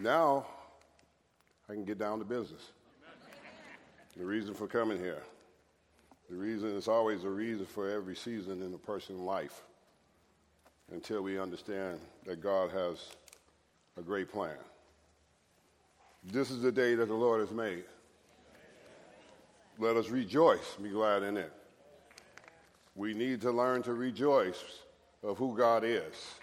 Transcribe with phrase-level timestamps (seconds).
[0.00, 0.46] Now
[1.68, 2.70] I can get down to business.
[4.16, 5.22] The reason for coming here.
[6.30, 9.62] The reason is always a reason for every season in a person's life
[10.92, 13.10] until we understand that God has
[13.96, 14.56] a great plan.
[16.24, 17.84] This is the day that the Lord has made.
[19.78, 21.52] Let us rejoice, be glad in it.
[22.94, 24.62] We need to learn to rejoice
[25.22, 26.34] of who God is.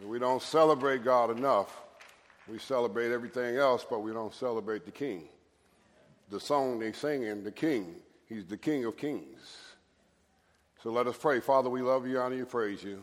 [0.00, 1.80] And we don't celebrate God enough.
[2.48, 5.28] We celebrate everything else, but we don't celebrate the King.
[6.30, 7.94] The song they sing in the King,
[8.28, 9.56] He's the King of Kings.
[10.82, 11.40] So let us pray.
[11.40, 13.02] Father, we love you, honor you, praise you.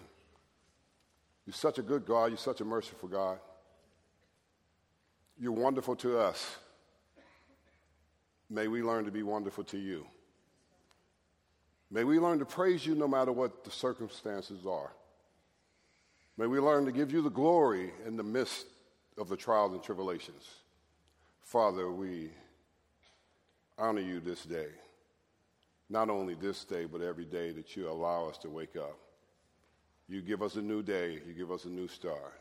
[1.46, 2.26] You're such a good God.
[2.26, 3.40] You're such a merciful God.
[5.40, 6.58] You're wonderful to us.
[8.50, 10.06] May we learn to be wonderful to you.
[11.90, 14.92] May we learn to praise you no matter what the circumstances are.
[16.38, 18.66] May we learn to give you the glory in the midst
[19.20, 20.48] of the trials and tribulations.
[21.42, 22.32] Father, we
[23.78, 24.68] honor you this day.
[25.90, 28.98] Not only this day, but every day that you allow us to wake up.
[30.08, 32.34] You give us a new day, you give us a new start.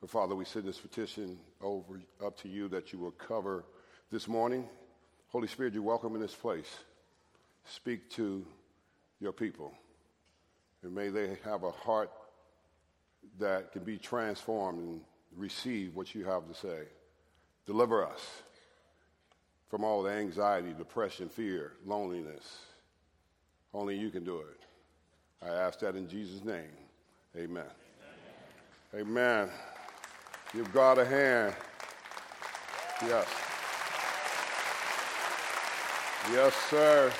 [0.00, 3.64] But Father, we send this petition over up to you that you will cover
[4.10, 4.68] this morning.
[5.28, 6.78] Holy Spirit, you're welcome in this place.
[7.64, 8.44] Speak to
[9.20, 9.72] your people.
[10.82, 12.10] And may they have a heart
[13.38, 15.00] that can be transformed and
[15.36, 16.84] receive what you have to say.
[17.66, 18.42] Deliver us
[19.68, 22.58] from all the anxiety, depression, fear, loneliness.
[23.72, 24.60] Only you can do it.
[25.44, 26.70] I ask that in Jesus' name.
[27.36, 27.64] Amen.
[28.94, 29.08] Amen.
[29.08, 29.50] Amen.
[30.52, 31.54] Give God a hand.
[33.02, 33.26] Yes.
[36.30, 37.12] Yes, sir.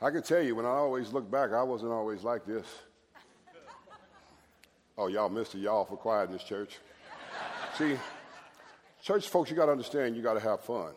[0.00, 2.66] I can tell you, when I always look back, I wasn't always like this.
[5.02, 5.58] Oh, y'all missed it.
[5.58, 6.78] Y'all for quiet in this church.
[7.76, 7.96] See,
[9.02, 10.92] church folks, you got to understand, you got to have fun.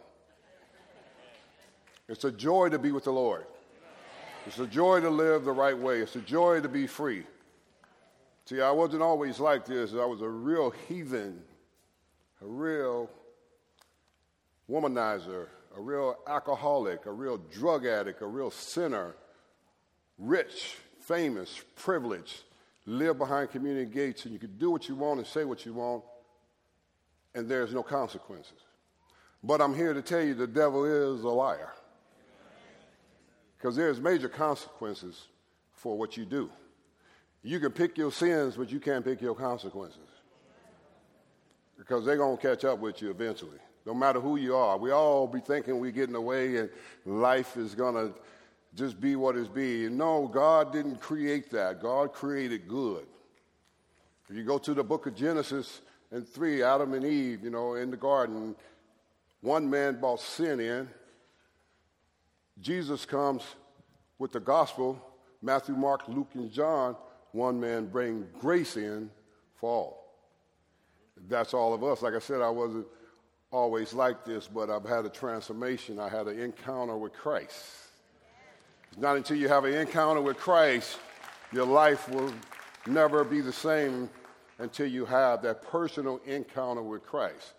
[2.08, 3.46] It's a joy to be with the Lord.
[4.46, 6.02] It's a joy to live the right way.
[6.02, 7.24] It's a joy to be free.
[8.46, 9.94] See, I wasn't always like this.
[9.94, 11.42] I was a real heathen,
[12.44, 13.10] a real
[14.70, 19.16] womanizer, a real alcoholic, a real drug addict, a real sinner,
[20.20, 22.44] rich, famous, privileged,
[22.86, 25.74] live behind community gates, and you can do what you want and say what you
[25.74, 26.04] want,
[27.34, 28.60] and there's no consequences.
[29.44, 31.70] But I'm here to tell you the devil is a liar.
[33.58, 35.28] Because there's major consequences
[35.74, 36.50] for what you do.
[37.44, 40.00] You can pick your sins, but you can't pick your consequences.
[41.78, 44.78] Because they're going to catch up with you eventually, no matter who you are.
[44.78, 46.70] We all be thinking we're getting away and
[47.06, 48.14] life is going to
[48.76, 49.90] just be what is it's be.
[49.90, 51.82] No, God didn't create that.
[51.82, 53.06] God created good.
[54.30, 55.82] If you go to the book of Genesis
[56.12, 58.56] and 3, Adam and Eve, you know, in the garden,
[59.42, 60.90] one man brought sin in.
[62.60, 63.44] Jesus comes
[64.18, 65.02] with the gospel,
[65.42, 66.96] Matthew, Mark, Luke, and John
[67.36, 69.12] one man bring grace in
[69.56, 70.16] for all.
[71.28, 72.02] That's all of us.
[72.02, 72.88] Like I said, I wasn't
[73.52, 76.00] always like this, but I've had a transformation.
[76.00, 77.85] I had an encounter with Christ.
[78.96, 81.00] It's not until you have an encounter with Christ,
[81.52, 82.32] your life will
[82.88, 84.10] never be the same
[84.58, 87.56] until you have that personal encounter with Christ.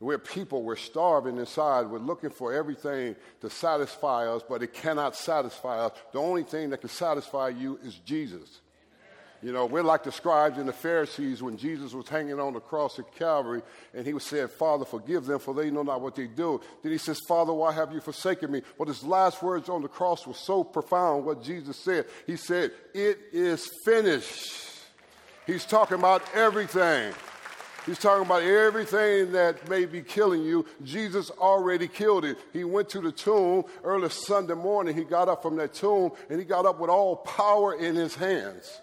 [0.00, 5.14] We're people, we're starving inside, we're looking for everything to satisfy us, but it cannot
[5.14, 5.92] satisfy us.
[6.12, 8.62] The only thing that can satisfy you is Jesus.
[9.42, 12.60] You know, we're like the scribes and the Pharisees when Jesus was hanging on the
[12.60, 16.14] cross at Calvary and he was saying, Father, forgive them for they know not what
[16.14, 16.60] they do.
[16.82, 18.62] Then he says, Father, why have you forsaken me?
[18.78, 22.06] Well, his last words on the cross were so profound, what Jesus said.
[22.24, 24.60] He said, It is finished.
[25.44, 27.12] He's talking about everything.
[27.84, 30.66] He's talking about everything that may be killing you.
[30.84, 32.38] Jesus already killed it.
[32.52, 34.94] He went to the tomb early Sunday morning.
[34.96, 38.14] He got up from that tomb and he got up with all power in his
[38.14, 38.80] hands.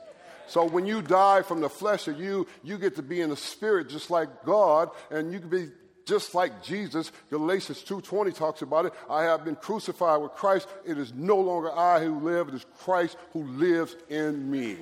[0.50, 3.38] So when you die from the flesh of you, you get to be in the
[3.38, 5.68] spirit just like God, and you can be
[6.06, 7.12] just like Jesus.
[7.30, 8.94] Galatians 2:20 talks about it.
[9.07, 10.68] I have been crucified with Christ.
[10.84, 14.78] It is no longer I who live, it is Christ who lives in me.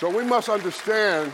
[0.00, 1.32] So we must understand,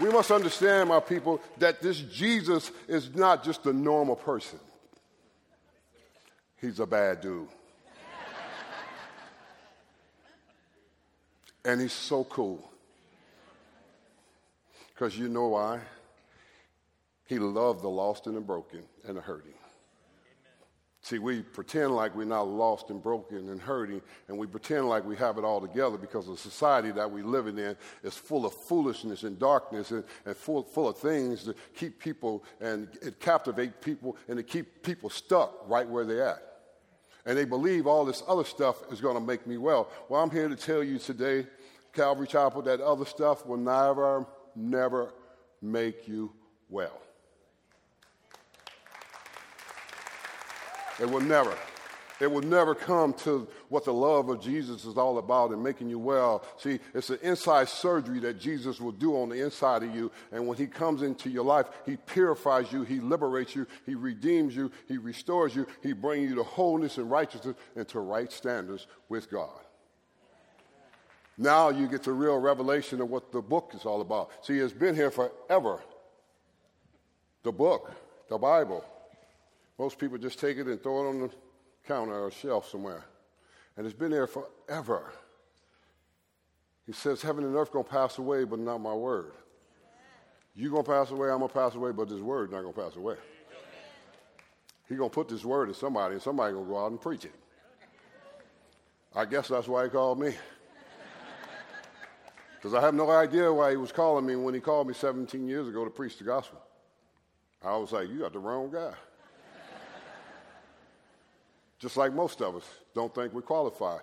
[0.00, 4.60] we must understand, my people, that this Jesus is not just a normal person.
[6.60, 7.48] He's a bad dude.
[11.66, 12.70] And he's so cool.
[14.94, 15.80] Because you know why?
[17.26, 19.52] He loved the lost and the broken and the hurting.
[21.02, 25.04] See, we pretend like we're not lost and broken and hurting, and we pretend like
[25.04, 28.54] we have it all together because the society that we're living in is full of
[28.54, 33.80] foolishness and darkness and, and full, full of things to keep people and it captivate
[33.80, 36.55] people and to keep people stuck right where they're at.
[37.26, 39.90] And they believe all this other stuff is going to make me well.
[40.08, 41.46] Well, I'm here to tell you today,
[41.92, 44.24] Calvary Chapel, that other stuff will never,
[44.54, 45.12] never
[45.60, 46.32] make you
[46.68, 47.00] well.
[51.00, 51.54] It will never.
[52.18, 55.90] It will never come to what the love of Jesus is all about and making
[55.90, 56.44] you well.
[56.56, 60.10] See, it's an inside surgery that Jesus will do on the inside of you.
[60.32, 64.56] And when he comes into your life, he purifies you, he liberates you, he redeems
[64.56, 68.86] you, he restores you, he brings you to wholeness and righteousness and to right standards
[69.10, 69.50] with God.
[71.36, 74.30] Now you get the real revelation of what the book is all about.
[74.40, 75.82] See, it's been here forever.
[77.42, 77.92] The book,
[78.30, 78.82] the Bible.
[79.78, 81.30] Most people just take it and throw it on the
[81.86, 83.04] counter or shelf somewhere.
[83.76, 85.12] And it's been there forever.
[86.86, 89.32] He says, Heaven and earth gonna pass away, but not my word.
[90.54, 93.16] You gonna pass away, I'm gonna pass away, but this word not gonna pass away.
[94.88, 97.34] He gonna put this word in somebody, and somebody gonna go out and preach it.
[99.14, 100.34] I guess that's why he called me.
[102.56, 105.46] Because I have no idea why he was calling me when he called me 17
[105.46, 106.60] years ago to preach the gospel.
[107.62, 108.92] I was like, You got the wrong guy.
[111.78, 112.64] Just like most of us
[112.94, 113.98] don't think we qualify.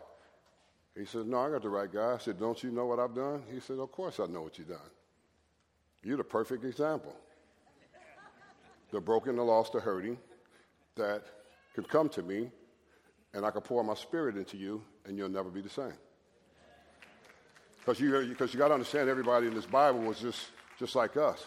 [0.98, 2.14] He said, No, I got the right guy.
[2.14, 3.42] I said, Don't you know what I've done?
[3.52, 4.78] He said, Of course I know what you've done.
[6.04, 7.16] You're the perfect example.
[8.92, 10.18] The broken, the lost, the hurting
[10.96, 11.24] that
[11.74, 12.52] could come to me
[13.34, 15.94] and I could pour my spirit into you and you'll never be the same.
[17.80, 20.40] Because you, because you got to understand, everybody in this Bible was just,
[20.80, 21.46] just like us.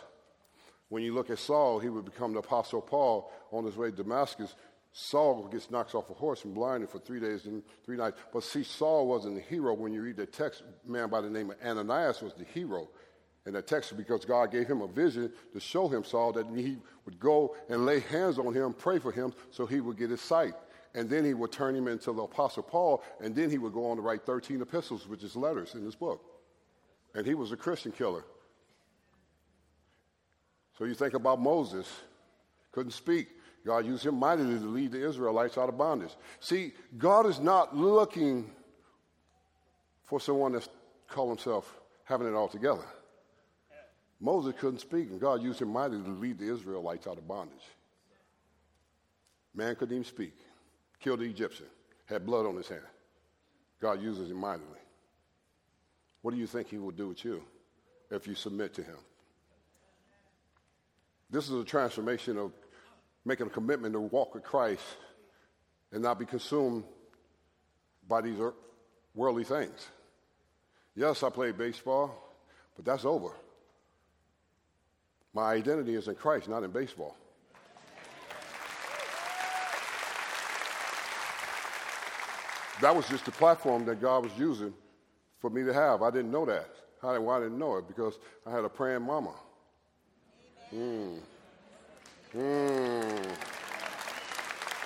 [0.89, 3.97] When you look at Saul, he would become the Apostle Paul on his way to
[3.97, 4.55] Damascus.
[4.99, 8.19] Saul gets knocked off a horse and blinded for three days and three nights.
[8.33, 9.75] But see, Saul wasn't the hero.
[9.75, 12.89] When you read the text, man by the name of Ananias was the hero.
[13.45, 16.79] in the text because God gave him a vision to show him Saul that he
[17.05, 20.23] would go and lay hands on him, pray for him, so he would get his
[20.23, 20.55] sight.
[20.95, 23.91] And then he would turn him into the Apostle Paul, and then he would go
[23.91, 26.25] on to write 13 epistles, which is letters in his book.
[27.15, 28.25] And he was a Christian killer.
[30.79, 31.87] So you think about Moses,
[32.73, 33.29] couldn't speak.
[33.67, 36.15] God used him mightily to lead the Israelites out of bondage.
[36.39, 38.49] See, God is not looking
[40.05, 40.69] for someone that's
[41.09, 42.85] call himself having it all together.
[44.21, 47.65] Moses couldn't speak, and God used him mightily to lead the Israelites out of bondage.
[49.53, 50.35] Man couldn't even speak.
[51.01, 51.67] Killed the Egyptian.
[52.07, 52.83] Had blood on his hand.
[53.81, 54.79] God uses him mightily.
[56.23, 57.43] What do you think he will do with you
[58.11, 58.97] if you submit to him?
[61.31, 62.53] This is a transformation of
[63.27, 64.85] making a commitment to walk with Christ
[65.93, 66.85] and not be consumed
[68.09, 68.39] by these
[69.15, 69.89] worldly things.
[70.95, 72.15] Yes, I played baseball,
[72.77, 73.31] but that's over.
[75.35, 77.17] My identity is in Christ, not in baseball.
[82.81, 84.73] That was just the platform that God was using
[85.41, 86.03] for me to have.
[86.03, 86.69] I didn't know that.
[87.03, 87.89] How, why I didn't know it?
[87.89, 89.35] Because I had a praying mama.
[90.73, 91.19] Mm.
[92.37, 93.37] Mm.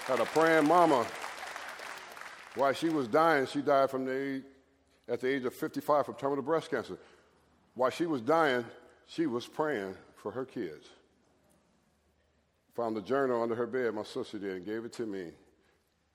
[0.07, 1.05] Had a praying mama.
[2.55, 4.43] While she was dying, she died from the age,
[5.09, 6.99] at the age of 55 from terminal breast cancer.
[7.75, 8.65] While she was dying,
[9.07, 10.87] she was praying for her kids.
[12.77, 15.31] Found the journal under her bed, my sister did, and gave it to me.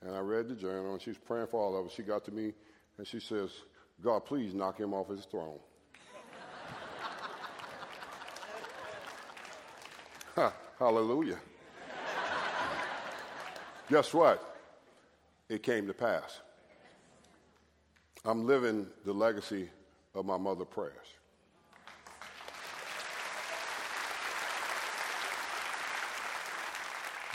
[0.01, 1.94] And I read the journal, and she was praying for all of us.
[1.94, 2.54] She got to me,
[2.98, 3.50] and she says,
[4.01, 5.60] God, please knock him off his throne.
[10.80, 11.39] Hallelujah.
[13.89, 14.58] Guess what?
[15.48, 16.42] It came to pass.
[18.25, 19.70] I'm living the legacy
[20.15, 21.06] of my mother's prayers.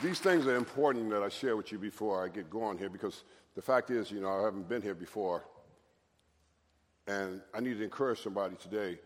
[0.03, 3.23] These things are important that I share with you before I get going here because
[3.55, 5.45] the fact is, you know, I haven't been here before.
[7.07, 8.99] And I need to encourage somebody today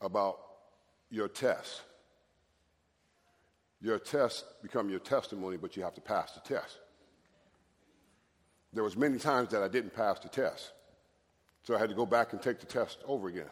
[0.00, 0.38] about
[1.10, 1.82] your test.
[3.86, 6.80] Your tests become your testimony, but you have to pass the test.
[8.72, 10.72] There was many times that I didn't pass the test.
[11.62, 13.48] So I had to go back and take the test over again.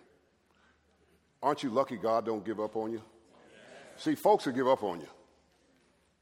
[1.41, 3.01] Aren't you lucky God don't give up on you?
[3.97, 5.07] See, folks will give up on you.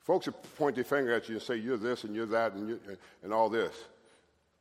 [0.00, 2.69] Folks will point their finger at you and say, you're this and you're that and,
[2.69, 3.75] you're, and all this.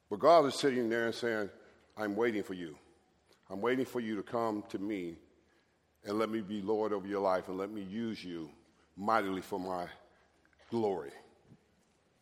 [0.09, 1.49] But God is sitting there and saying,
[1.97, 2.77] I'm waiting for you.
[3.49, 5.17] I'm waiting for you to come to me
[6.05, 8.49] and let me be Lord over your life and let me use you
[9.01, 9.85] mightily for my
[10.69, 11.11] glory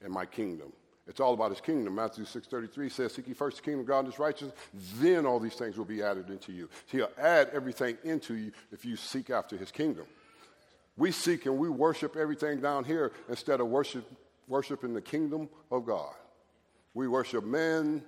[0.02, 0.72] and my kingdom.
[1.08, 1.96] It's all about his kingdom.
[1.96, 4.54] Matthew 6.33 says, Seek ye first the kingdom of God and his righteousness,
[4.96, 6.70] then all these things will be added into you.
[6.90, 10.06] So he'll add everything into you if you seek after his kingdom.
[10.96, 14.10] We seek and we worship everything down here instead of worship,
[14.48, 16.14] worshiping the kingdom of God.
[16.94, 18.04] We worship men,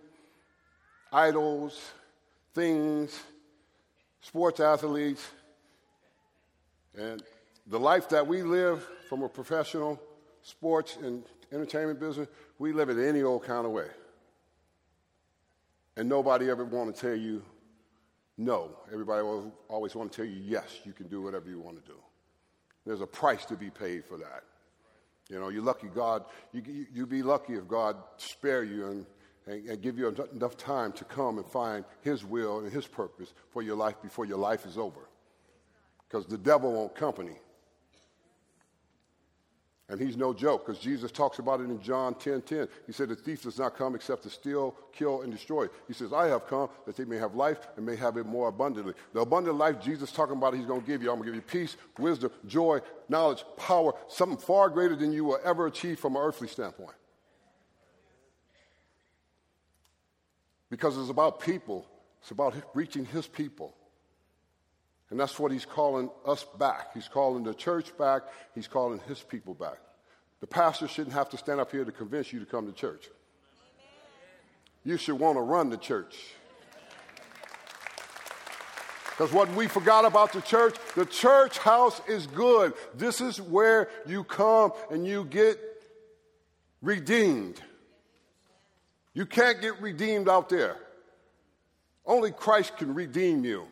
[1.11, 1.79] idols,
[2.53, 3.19] things,
[4.21, 5.27] sports athletes,
[6.97, 7.23] and
[7.67, 10.01] the life that we live from a professional
[10.41, 12.27] sports and entertainment business,
[12.59, 13.87] we live it any old kind of way.
[15.97, 17.43] And nobody ever want to tell you
[18.37, 18.71] no.
[18.91, 21.91] Everybody will always want to tell you yes, you can do whatever you want to
[21.91, 21.97] do.
[22.85, 24.43] There's a price to be paid for that.
[25.29, 29.05] You know, you're lucky God, you, you, be lucky if God spare you and,
[29.45, 33.33] and, and give you enough time to come and find His will and His purpose
[33.49, 35.07] for your life before your life is over.
[36.07, 37.37] Because the devil won't company.
[39.91, 42.69] And he's no joke because Jesus talks about it in John 10 10.
[42.87, 45.67] He said, The thief does not come except to steal, kill, and destroy.
[45.85, 48.47] He says, I have come that they may have life and may have it more
[48.47, 48.93] abundantly.
[49.11, 51.11] The abundant life Jesus talking about, he's going to give you.
[51.11, 52.79] I'm going to give you peace, wisdom, joy,
[53.09, 56.95] knowledge, power, something far greater than you will ever achieve from an earthly standpoint.
[60.69, 61.85] Because it's about people,
[62.21, 63.75] it's about reaching his people.
[65.11, 66.93] And that's what he's calling us back.
[66.93, 68.23] He's calling the church back.
[68.55, 69.77] He's calling his people back.
[70.39, 73.09] The pastor shouldn't have to stand up here to convince you to come to church.
[74.83, 76.15] You should want to run the church.
[79.09, 82.73] Because what we forgot about the church, the church house is good.
[82.95, 85.59] This is where you come and you get
[86.81, 87.61] redeemed.
[89.13, 90.77] You can't get redeemed out there.
[92.05, 93.67] Only Christ can redeem you.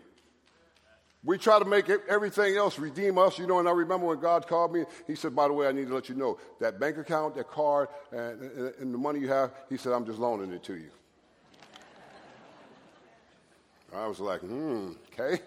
[1.23, 3.59] We try to make everything else redeem us, you know.
[3.59, 5.93] And I remember when God called me, He said, By the way, I need to
[5.93, 8.41] let you know that bank account, that card, and,
[8.79, 10.89] and the money you have, He said, I'm just loaning it to you.
[13.95, 15.41] I was like, hmm, okay.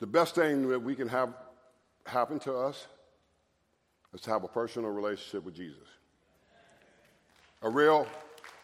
[0.00, 1.34] The best thing that we can have
[2.06, 2.86] happen to us
[4.12, 5.86] is to have a personal relationship with Jesus.
[7.62, 8.06] A real,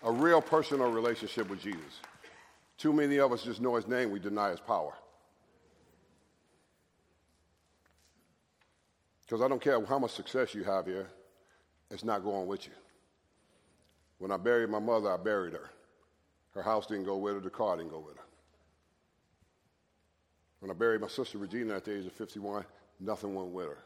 [0.03, 2.01] a real personal relationship with Jesus.
[2.79, 4.95] Too many of us just know his name, we deny his power.
[9.23, 11.09] Because I don't care how much success you have here,
[11.91, 12.73] it's not going with you.
[14.19, 15.71] When I buried my mother, I buried her.
[16.55, 18.23] Her house didn't go with her, the car didn't go with her.
[20.61, 22.65] When I buried my sister Regina at the age of 51,
[23.01, 23.79] nothing went with her.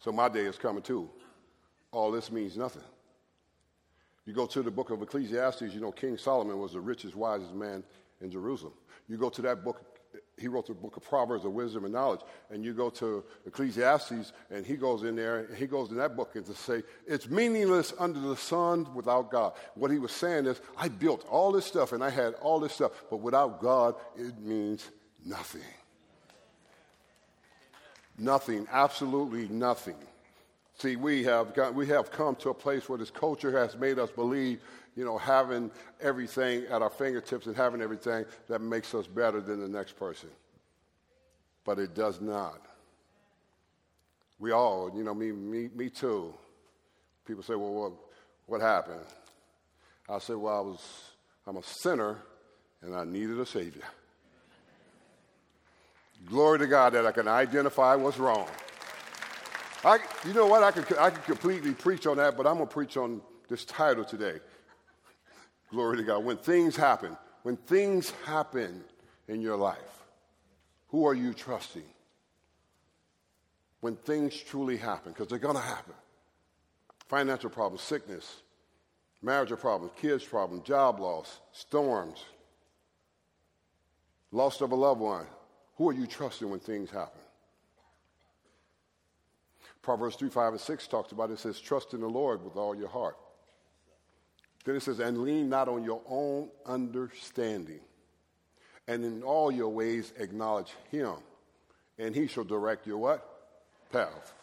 [0.00, 1.08] So my day is coming too.
[1.92, 2.82] All this means nothing.
[4.28, 7.54] You go to the book of Ecclesiastes, you know, King Solomon was the richest, wisest
[7.54, 7.82] man
[8.20, 8.74] in Jerusalem.
[9.08, 9.80] You go to that book,
[10.36, 12.20] he wrote the book of Proverbs of wisdom and knowledge,
[12.50, 16.14] and you go to Ecclesiastes, and he goes in there, and he goes in that
[16.14, 19.54] book and to say, it's meaningless under the sun without God.
[19.76, 22.74] What he was saying is, I built all this stuff, and I had all this
[22.74, 24.90] stuff, but without God, it means
[25.24, 25.62] nothing.
[28.18, 29.96] Nothing, absolutely nothing.
[30.78, 33.98] See, we have, got, we have come to a place where this culture has made
[33.98, 34.60] us believe,
[34.94, 39.60] you know, having everything at our fingertips and having everything that makes us better than
[39.60, 40.28] the next person.
[41.64, 42.62] But it does not.
[44.38, 46.32] We all, you know, me, me, me too.
[47.26, 47.92] People say, well, what,
[48.46, 49.04] what happened?
[50.08, 51.10] I said, well, I was,
[51.44, 52.18] I'm a sinner
[52.82, 53.82] and I needed a Savior.
[56.26, 58.46] Glory to God that I can identify what's wrong.
[59.84, 60.62] I, you know what?
[60.62, 63.64] I could, I could completely preach on that, but I'm going to preach on this
[63.64, 64.40] title today.
[65.70, 66.24] Glory to God.
[66.24, 68.82] When things happen, when things happen
[69.28, 70.04] in your life,
[70.88, 71.84] who are you trusting?
[73.80, 75.94] When things truly happen, because they're going to happen.
[77.08, 78.42] Financial problems, sickness,
[79.22, 82.24] marriage problems, kids problems, job loss, storms,
[84.32, 85.26] loss of a loved one.
[85.76, 87.20] Who are you trusting when things happen?
[89.82, 91.34] Proverbs 3, 5, and 6 talks about it.
[91.34, 93.16] It says, Trust in the Lord with all your heart.
[94.64, 97.80] Then it says, And lean not on your own understanding.
[98.86, 101.14] And in all your ways acknowledge him.
[101.98, 103.26] And he shall direct your what?
[103.92, 104.34] Path.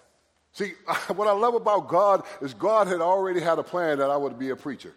[0.53, 0.73] See,
[1.15, 4.39] what I love about God is God had already had a plan that I would
[4.39, 4.93] be a preacher.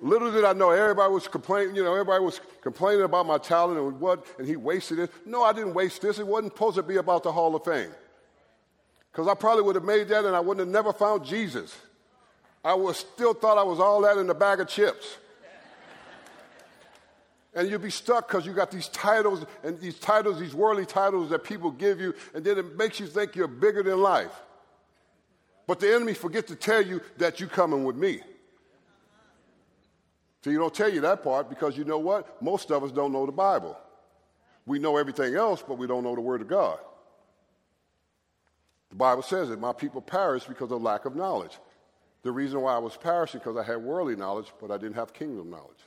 [0.00, 3.80] Little did I know, everybody was complaining, you know, everybody was complaining about my talent
[3.80, 5.10] and what, and he wasted it.
[5.26, 6.20] No, I didn't waste this.
[6.20, 7.90] It wasn't supposed to be about the Hall of Fame.
[9.10, 11.76] Because I probably would have made that and I wouldn't have never found Jesus.
[12.64, 15.16] I was still thought I was all that in a bag of chips.
[17.54, 21.30] And you'll be stuck because you got these titles and these titles, these worldly titles
[21.30, 24.42] that people give you, and then it makes you think you're bigger than life.
[25.66, 28.20] But the enemy forget to tell you that you're coming with me.
[30.48, 32.40] So you don't tell you that part because you know what?
[32.42, 33.76] Most of us don't know the Bible.
[34.64, 36.78] We know everything else, but we don't know the Word of God.
[38.88, 41.58] The Bible says that my people perish because of lack of knowledge.
[42.22, 45.12] The reason why I was perishing because I had worldly knowledge, but I didn't have
[45.12, 45.84] kingdom knowledge.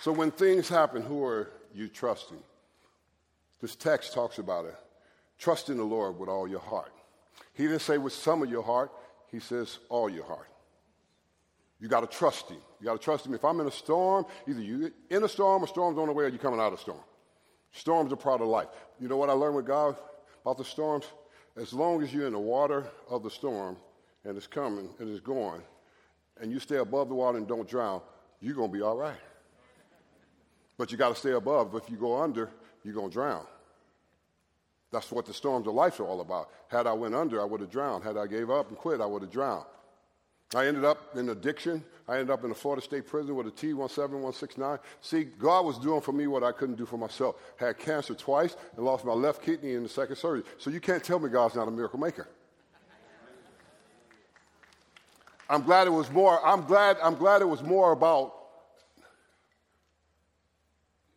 [0.00, 2.42] So when things happen, who are you trusting?
[3.62, 4.74] This text talks about it.
[5.38, 6.90] Trust in the Lord with all your heart.
[7.60, 8.90] He didn't say with some of your heart,
[9.30, 10.48] he says all your heart.
[11.78, 12.56] You got to trust him.
[12.80, 13.34] You got to trust him.
[13.34, 16.24] If I'm in a storm, either you in a storm or storm's on the way
[16.24, 17.02] or you're coming out of a storm.
[17.72, 18.68] Storms are part of life.
[18.98, 19.94] You know what I learned with God
[20.40, 21.04] about the storms?
[21.54, 23.76] As long as you're in the water of the storm
[24.24, 25.60] and it's coming and it's going,
[26.40, 28.00] and you stay above the water and don't drown,
[28.40, 29.20] you're going to be all right.
[30.78, 31.74] But you got to stay above.
[31.74, 32.48] If you go under,
[32.84, 33.44] you're going to drown.
[34.92, 36.50] That's what the storms of life are all about.
[36.68, 38.02] Had I went under, I would have drowned.
[38.02, 39.66] Had I gave up and quit, I would have drowned.
[40.54, 41.84] I ended up in addiction.
[42.08, 44.80] I ended up in a Florida State prison with a T17169.
[45.00, 47.36] See, God was doing for me what I couldn't do for myself.
[47.56, 50.42] Had cancer twice and lost my left kidney in the second surgery.
[50.58, 52.26] So you can't tell me God's not a miracle maker.
[55.48, 58.34] I'm glad it was more, I'm glad, I'm glad it was more about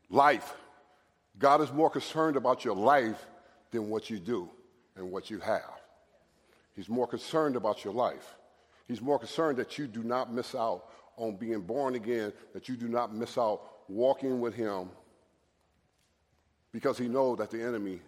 [0.10, 0.56] life.
[1.38, 3.28] God is more concerned about your life
[3.74, 4.50] than what you do
[4.96, 5.82] and what you have.
[6.76, 8.36] He's more concerned about your life.
[8.88, 10.86] He's more concerned that you do not miss out
[11.18, 14.90] on being born again, that you do not miss out walking with Him,
[16.72, 18.00] because He knows that the enemy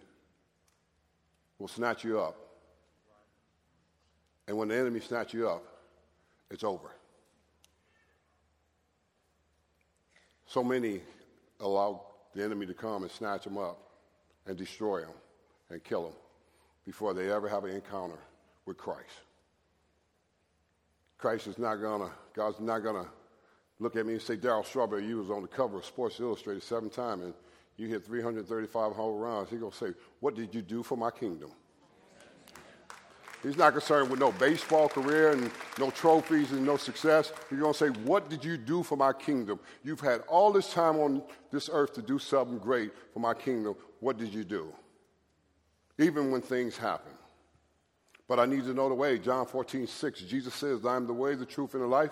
[1.58, 2.36] will snatch you up.
[4.48, 5.64] And when the enemy snatch you up,
[6.50, 6.90] it's over.
[10.46, 11.00] So many
[11.58, 12.02] allow
[12.34, 13.78] the enemy to come and snatch them up
[14.46, 15.14] and destroy them
[15.70, 16.12] and kill them
[16.84, 18.18] before they ever have an encounter
[18.64, 19.20] with Christ.
[21.18, 23.06] Christ is not gonna, God's not gonna
[23.78, 26.62] look at me and say, Darryl Strawberry, you was on the cover of Sports Illustrated
[26.62, 27.34] seven times and
[27.76, 29.50] you hit 335 home runs.
[29.50, 31.50] He's gonna say, What did you do for my kingdom?
[33.42, 37.32] He's not concerned with no baseball career and no trophies and no success.
[37.48, 39.60] He's going to say, What did you do for my kingdom?
[39.84, 43.76] You've had all this time on this earth to do something great for my kingdom.
[44.00, 44.72] What did you do?
[45.98, 47.12] Even when things happen.
[48.28, 49.18] But I need to know the way.
[49.18, 52.10] John 14, 6, Jesus says, I am the way, the truth, and the life.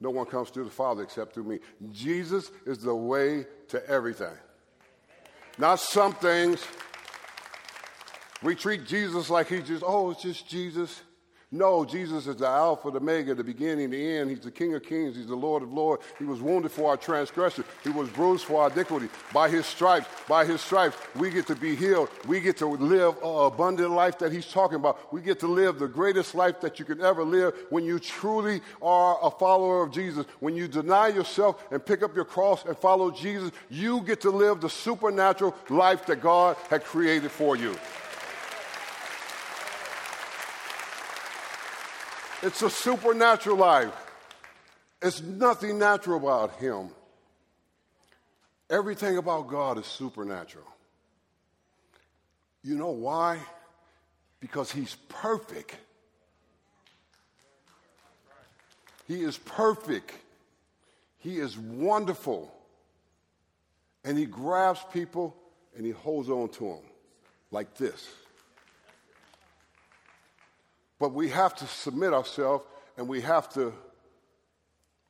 [0.00, 1.60] No one comes to the Father except through me.
[1.92, 4.36] Jesus is the way to everything.
[5.56, 6.64] Not some things,
[8.42, 11.00] we treat Jesus like he's just, oh, it's just Jesus.
[11.54, 14.28] No, Jesus is the Alpha, the Omega, the beginning, the end.
[14.28, 15.14] He's the King of Kings.
[15.14, 16.02] He's the Lord of Lords.
[16.18, 17.62] He was wounded for our transgression.
[17.84, 19.08] He was bruised for our iniquity.
[19.32, 22.08] By His stripes, by His stripes, we get to be healed.
[22.26, 25.12] We get to live an abundant life that He's talking about.
[25.12, 28.60] We get to live the greatest life that you can ever live when you truly
[28.82, 30.26] are a follower of Jesus.
[30.40, 34.30] When you deny yourself and pick up your cross and follow Jesus, you get to
[34.30, 37.76] live the supernatural life that God had created for you.
[42.44, 43.94] It's a supernatural life.
[45.00, 46.90] It's nothing natural about him.
[48.68, 50.66] Everything about God is supernatural.
[52.62, 53.38] You know why?
[54.40, 55.74] Because he's perfect.
[59.08, 60.12] He is perfect.
[61.20, 62.52] He is wonderful.
[64.04, 65.34] And he grabs people
[65.74, 66.82] and he holds on to them
[67.50, 68.06] like this.
[71.04, 72.64] But we have to submit ourselves
[72.96, 73.74] and we have to,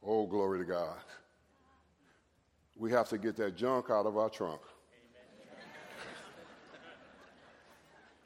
[0.04, 0.96] oh, glory to God.
[2.76, 4.60] We have to get that junk out of our trunk.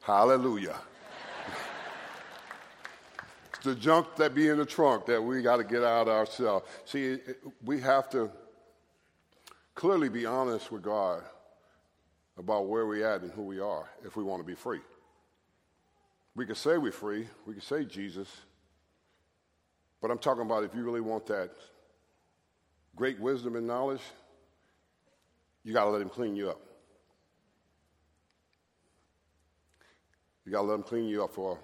[0.01, 0.77] Hallelujah.
[3.53, 6.15] it's the junk that be in the trunk that we got to get out of
[6.15, 6.65] ourselves.
[6.85, 7.19] See,
[7.63, 8.31] we have to
[9.75, 11.21] clearly be honest with God
[12.35, 14.79] about where we're at and who we are if we want to be free.
[16.39, 18.29] We can say we're free, we can say Jesus,
[20.01, 21.51] but I'm talking about if you really want that
[22.95, 23.99] great wisdom and knowledge,
[25.65, 26.61] you got to let Him clean you up.
[30.45, 31.59] You got to let Him clean you up for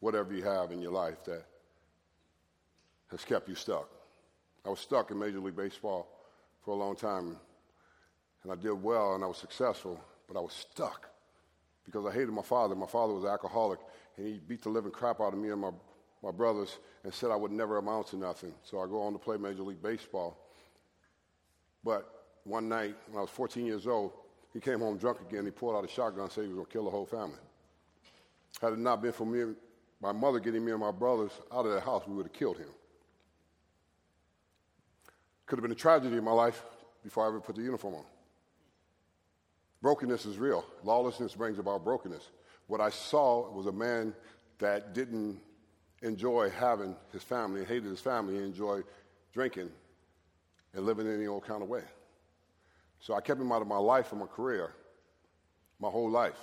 [0.00, 1.46] whatever you have in your life that
[3.10, 3.88] has kept you stuck.
[4.62, 6.06] I was stuck in Major League Baseball
[6.66, 7.34] for a long time,
[8.42, 11.08] and I did well and I was successful, but I was stuck
[11.86, 12.74] because I hated my father.
[12.74, 13.78] My father was an alcoholic,
[14.18, 15.70] and he beat the living crap out of me and my
[16.22, 18.52] my brothers and said I would never amount to nothing.
[18.62, 20.36] So I go on to play Major League Baseball.
[21.84, 24.12] But one night, when I was 14 years old,
[24.52, 25.44] he came home drunk again.
[25.44, 27.38] He pulled out a shotgun and said he was going to kill the whole family.
[28.60, 29.54] Had it not been for me,
[30.00, 32.58] my mother getting me and my brothers out of the house, we would have killed
[32.58, 32.68] him.
[35.46, 36.62] Could have been a tragedy in my life
[37.04, 38.04] before I ever put the uniform on.
[39.80, 40.64] Brokenness is real.
[40.82, 42.30] Lawlessness brings about brokenness.
[42.68, 44.14] What I saw was a man
[44.58, 45.40] that didn't
[46.02, 48.84] enjoy having his family, hated his family, he enjoyed
[49.32, 49.70] drinking
[50.74, 51.82] and living in any old kind of way.
[53.00, 54.72] So I kept him out of my life and my career
[55.80, 56.38] my whole life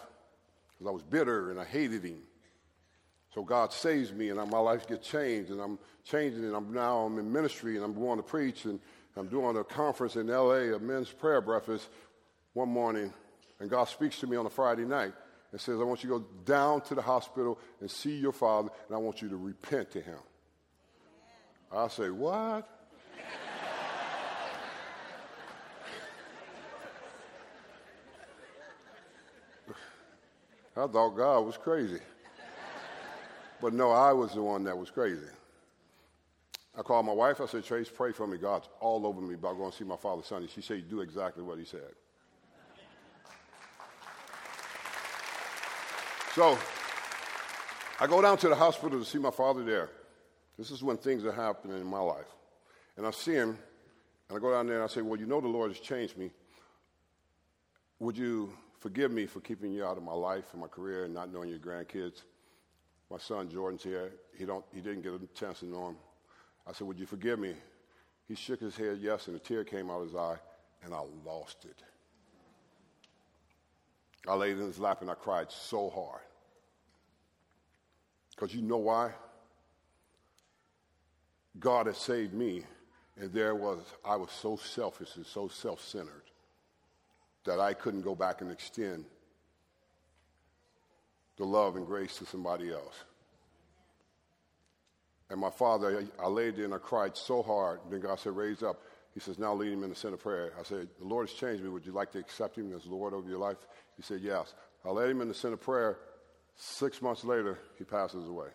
[0.71, 2.19] because I was bitter and I hated him.
[3.33, 6.99] So God saves me and my life gets changed and I'm changing and I'm now
[6.99, 8.79] I'm in ministry and I'm going to preach and
[9.17, 11.89] I'm doing a conference in LA, a men's prayer breakfast
[12.53, 13.13] one morning
[13.59, 15.13] and God speaks to me on a Friday night
[15.55, 18.67] and says, I want you to go down to the hospital and see your father
[18.87, 20.19] and I want you to repent to him.
[21.71, 22.67] I say, what?
[30.75, 32.01] I thought God was crazy.
[33.61, 35.21] But no, I was the one that was crazy.
[36.77, 37.39] I called my wife.
[37.39, 38.37] I said, Trace, pray for me.
[38.37, 40.49] God's all over me about going to see my father Sunday.
[40.53, 41.93] She said, do exactly what he said.
[46.35, 46.57] So
[47.97, 49.89] I go down to the hospital to see my father there.
[50.57, 52.27] This is when things are happening in my life.
[52.97, 53.57] And I see him,
[54.27, 56.17] and I go down there and I say, Well, you know the Lord has changed
[56.17, 56.31] me.
[57.99, 61.13] Would you forgive me for keeping you out of my life and my career and
[61.13, 62.23] not knowing your grandkids?
[63.09, 64.11] My son Jordan's here.
[64.37, 65.95] He, don't, he didn't get a chance to know him.
[66.67, 67.53] I said, Would you forgive me?
[68.27, 70.35] He shook his head, yes, and a tear came out of his eye,
[70.83, 71.81] and I lost it.
[74.27, 76.21] I laid in his lap and I cried so hard.
[78.31, 79.11] Because you know why?
[81.59, 82.63] God had saved me,
[83.17, 86.23] and there was, I was so selfish and so self centered
[87.45, 89.05] that I couldn't go back and extend
[91.37, 93.03] the love and grace to somebody else.
[95.29, 97.79] And my father, I, laid there and I cried so hard.
[97.89, 98.81] Then God said, Raise up.
[99.15, 100.51] He says, Now lead him in the sinner prayer.
[100.59, 101.69] I said, The Lord has changed me.
[101.69, 103.57] Would you like to accept him as Lord over your life?
[103.95, 104.53] He said, Yes.
[104.85, 105.97] I led him in the sinner prayer.
[106.57, 108.49] Six months later, he passes away.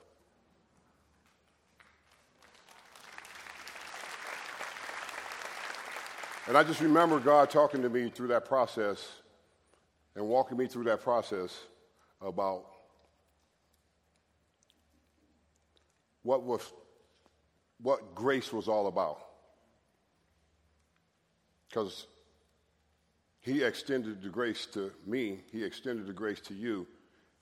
[6.47, 9.07] And I just remember God talking to me through that process
[10.15, 11.57] and walking me through that process
[12.21, 12.65] about
[16.23, 16.73] what was
[17.81, 19.30] what grace was all about.
[21.71, 22.07] Because
[23.41, 26.87] he extended the grace to me, he extended the grace to you.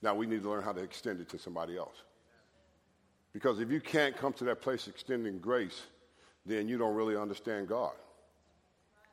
[0.01, 2.03] Now we need to learn how to extend it to somebody else.
[3.33, 5.81] Because if you can't come to that place extending grace,
[6.45, 7.93] then you don't really understand God.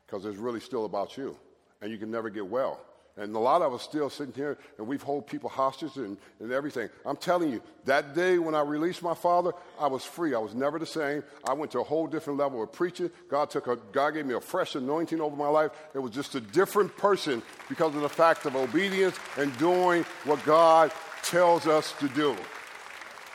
[0.05, 1.35] Because it's really still about you.
[1.81, 2.79] And you can never get well.
[3.17, 6.51] And a lot of us still sitting here and we've hold people hostage and, and
[6.51, 6.89] everything.
[7.05, 10.35] I'm telling you, that day when I released my father, I was free.
[10.35, 11.23] I was never the same.
[11.47, 13.09] I went to a whole different level of preaching.
[13.29, 15.71] God took a God gave me a fresh anointing over my life.
[15.95, 20.43] It was just a different person because of the fact of obedience and doing what
[20.45, 20.91] God
[21.23, 22.35] tells us to do.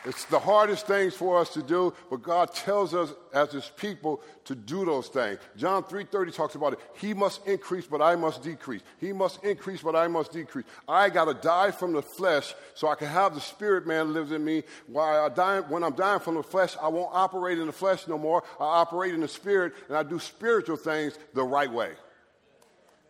[0.04, 4.20] It's the hardest things for us to do, but God tells us as his people
[4.46, 5.38] to do those things.
[5.56, 6.80] John 3:30 talks about it.
[6.94, 8.82] He must increase, but I must decrease.
[8.98, 10.64] He must increase, but I must decrease.
[10.88, 14.32] I got to die from the flesh so I can have the spirit man lives
[14.32, 14.64] in me.
[14.88, 18.08] While I die, when I'm dying from the flesh, I won't operate in the flesh
[18.08, 18.42] no more.
[18.58, 21.92] I operate in the spirit and I do spiritual things the right way.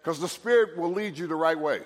[0.03, 1.85] Because the spirit will lead you the right way.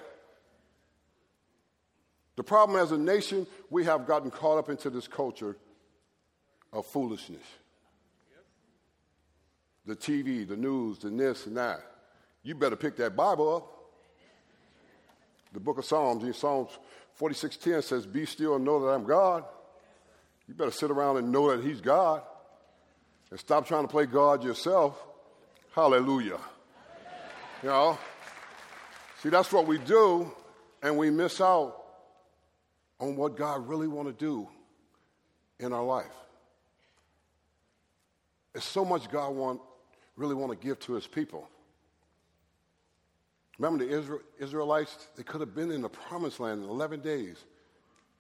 [2.37, 5.57] The problem as a nation, we have gotten caught up into this culture
[6.73, 7.43] of foolishness.
[9.87, 11.81] The TV, the news, the this and that.
[12.43, 13.73] You better pick that Bible up.
[15.53, 16.71] The book of Psalms, in Psalms
[17.19, 19.45] 46:10 says, Be still and know that I'm God.
[20.47, 22.23] You better sit around and know that He's God.
[23.31, 25.03] And stop trying to play God yourself.
[25.73, 26.39] Hallelujah.
[27.63, 27.99] You know?
[29.23, 30.31] See, that's what we do,
[30.83, 31.86] and we miss out
[32.99, 34.49] on what God really want to do
[35.59, 36.07] in our life.
[38.53, 39.61] There's so much God want,
[40.17, 41.49] really want to give to his people.
[43.59, 45.09] Remember the Israel, Israelites?
[45.17, 47.37] They could have been in the promised land in 11 days.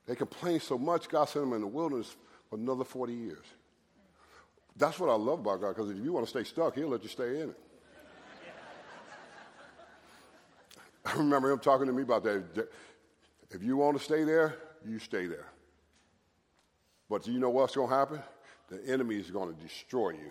[0.06, 2.14] They complained so much, God sent them in the wilderness
[2.48, 3.44] for another 40 years.
[4.76, 7.02] That's what I love about God, because if you want to stay stuck, He'll let
[7.02, 7.60] you stay in it.
[11.06, 12.68] I remember Him talking to me about that.
[13.56, 14.54] If you want to stay there,
[14.86, 15.46] you stay there.
[17.08, 18.20] But do you know what's going to happen?
[18.68, 20.30] The enemy is going to destroy you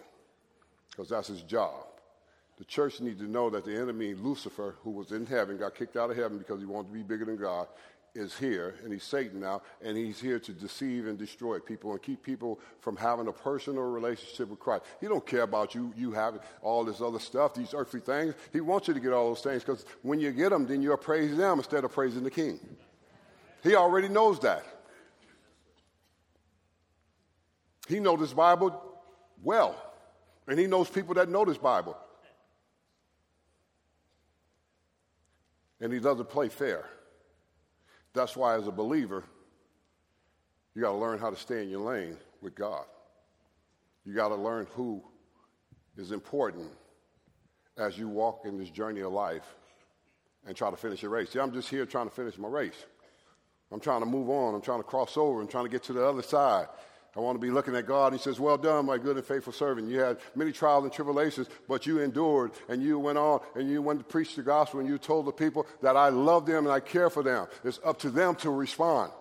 [0.91, 1.87] because that's his job.
[2.59, 5.97] The church needs to know that the enemy, Lucifer, who was in heaven, got kicked
[5.97, 7.67] out of heaven because he wanted to be bigger than God,
[8.13, 12.01] is here, and he's Satan now, and he's here to deceive and destroy people and
[12.01, 14.85] keep people from having a personal relationship with Christ.
[15.01, 18.35] He don't care about you, you having all this other stuff, these earthly things.
[18.53, 20.95] He wants you to get all those things because when you get them, then you're
[20.95, 22.59] praising them instead of praising the King.
[23.65, 24.63] He already knows that.
[27.87, 28.79] He knows this Bible
[29.43, 29.75] well,
[30.47, 31.97] and he knows people that know this Bible.
[35.81, 36.85] And he doesn't play fair.
[38.13, 39.23] That's why, as a believer,
[40.75, 42.85] you got to learn how to stay in your lane with God.
[44.05, 45.03] You got to learn who
[45.97, 46.69] is important
[47.77, 49.55] as you walk in this journey of life
[50.45, 51.31] and try to finish your race.
[51.31, 52.85] See, I'm just here trying to finish my race.
[53.71, 54.53] I'm trying to move on.
[54.53, 55.41] I'm trying to cross over.
[55.41, 56.67] I'm trying to get to the other side.
[57.15, 58.11] I want to be looking at God.
[58.11, 59.89] He says, Well done, my good and faithful servant.
[59.89, 63.81] You had many trials and tribulations, but you endured and you went on and you
[63.81, 66.73] went to preach the gospel and you told the people that I love them and
[66.73, 67.47] I care for them.
[67.63, 69.11] It's up to them to respond.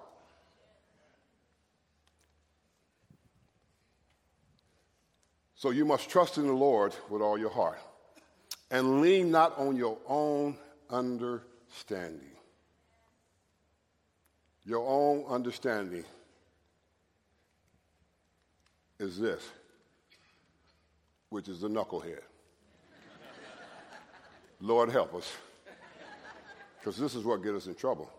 [5.55, 7.79] So you must trust in the Lord with all your heart
[8.71, 10.59] and lean not on your own
[10.91, 12.34] understanding.
[14.65, 16.05] Your own understanding
[18.99, 19.43] is this,
[21.29, 22.23] which is the knucklehead.
[24.61, 25.31] Lord help us.
[26.79, 28.11] Because this is what gets us in trouble.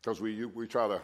[0.00, 1.00] Because we, we try to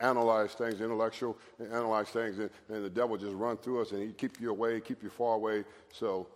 [0.00, 4.02] analyze things, intellectual, and analyze things, and, and the devil just run through us and
[4.02, 5.64] he keep you away, keep you far away.
[5.92, 6.28] So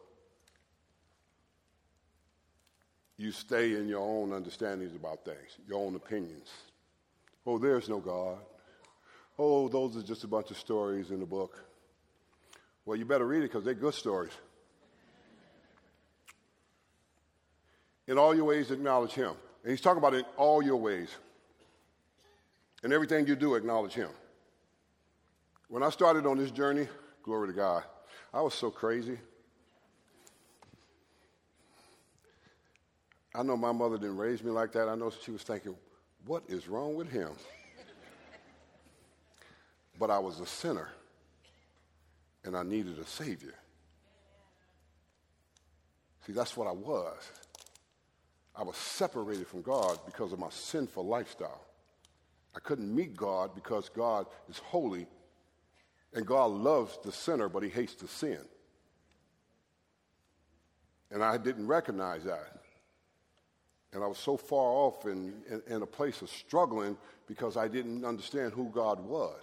[3.23, 6.49] you stay in your own understandings about things, your own opinions.
[7.47, 8.39] Oh, there's no God.
[9.39, 11.59] Oh, those are just a bunch of stories in the book.
[12.85, 14.33] Well, you better read it because they're good stories.
[18.09, 19.33] In all your ways, acknowledge Him.
[19.63, 21.09] And He's talking about in all your ways.
[22.83, 24.11] In everything you do, acknowledge Him.
[25.69, 26.89] When I started on this journey,
[27.23, 27.85] glory to God,
[28.35, 29.19] I was so crazy.
[33.35, 34.89] I know my mother didn't raise me like that.
[34.89, 35.75] I know she was thinking,
[36.27, 37.31] what is wrong with him?
[39.99, 40.89] but I was a sinner
[42.45, 43.55] and I needed a Savior.
[46.27, 47.31] See, that's what I was.
[48.55, 51.65] I was separated from God because of my sinful lifestyle.
[52.55, 55.07] I couldn't meet God because God is holy
[56.13, 58.41] and God loves the sinner, but he hates the sin.
[61.11, 62.62] And I didn't recognize that.
[63.93, 65.35] And I was so far off in,
[65.67, 69.43] in, a place of struggling because I didn't understand who God was.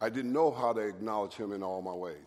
[0.00, 2.26] I didn't know how to acknowledge him in all my ways.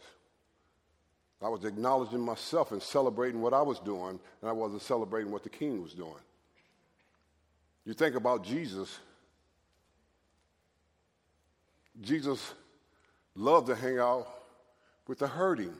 [1.41, 5.43] I was acknowledging myself and celebrating what I was doing, and I wasn't celebrating what
[5.43, 6.13] the king was doing.
[7.85, 8.99] You think about Jesus,
[12.01, 12.53] Jesus
[13.35, 14.27] loved to hang out
[15.07, 15.73] with the hurting.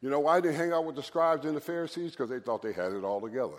[0.00, 2.12] You know why he didn't hang out with the scribes and the Pharisees?
[2.12, 3.58] Because they thought they had it all together.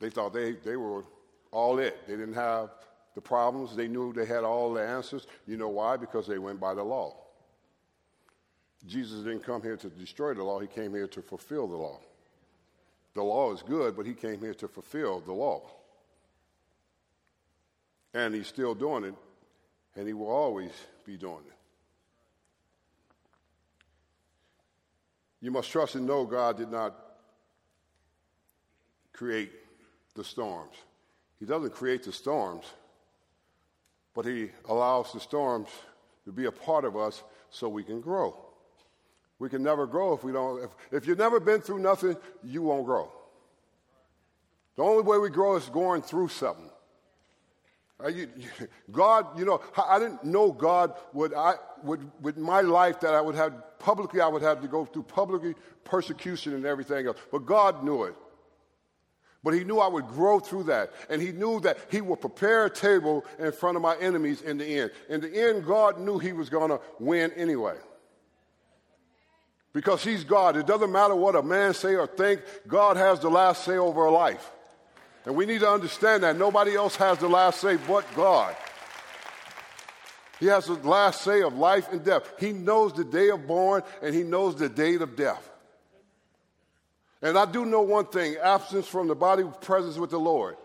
[0.00, 1.04] They thought they, they were
[1.52, 2.06] all it.
[2.06, 2.70] They didn't have
[3.14, 3.76] the problems.
[3.76, 5.26] They knew they had all the answers.
[5.46, 5.96] You know why?
[5.96, 7.14] Because they went by the law.
[8.86, 12.00] Jesus didn't come here to destroy the law, he came here to fulfill the law.
[13.12, 15.62] The law is good, but he came here to fulfill the law.
[18.14, 19.14] And he's still doing it,
[19.96, 20.70] and he will always
[21.04, 21.52] be doing it.
[25.42, 26.94] You must trust and know God did not
[29.12, 29.50] create
[30.20, 30.76] the storms.
[31.38, 32.66] He doesn't create the storms,
[34.14, 35.68] but He allows the storms
[36.26, 38.36] to be a part of us so we can grow.
[39.38, 42.60] We can never grow if we don't, if, if you've never been through nothing, you
[42.60, 43.10] won't grow.
[44.76, 46.70] The only way we grow is going through something.
[47.98, 48.10] Uh,
[48.90, 53.22] God, you know, I didn't know God would, I, would, with my life that I
[53.22, 55.54] would have publicly, I would have to go through publicly
[55.84, 57.16] persecution and everything else.
[57.32, 58.14] But God knew it.
[59.42, 60.92] But he knew I would grow through that.
[61.08, 64.58] And he knew that he would prepare a table in front of my enemies in
[64.58, 64.90] the end.
[65.08, 67.76] In the end, God knew he was going to win anyway.
[69.72, 70.56] Because he's God.
[70.56, 74.04] It doesn't matter what a man say or think, God has the last say over
[74.04, 74.50] a life.
[75.24, 78.54] And we need to understand that nobody else has the last say but God.
[80.38, 82.22] He has the last say of life and death.
[82.38, 85.49] He knows the day of born and he knows the date of death.
[87.22, 90.56] And I do know one thing absence from the body, presence with the Lord.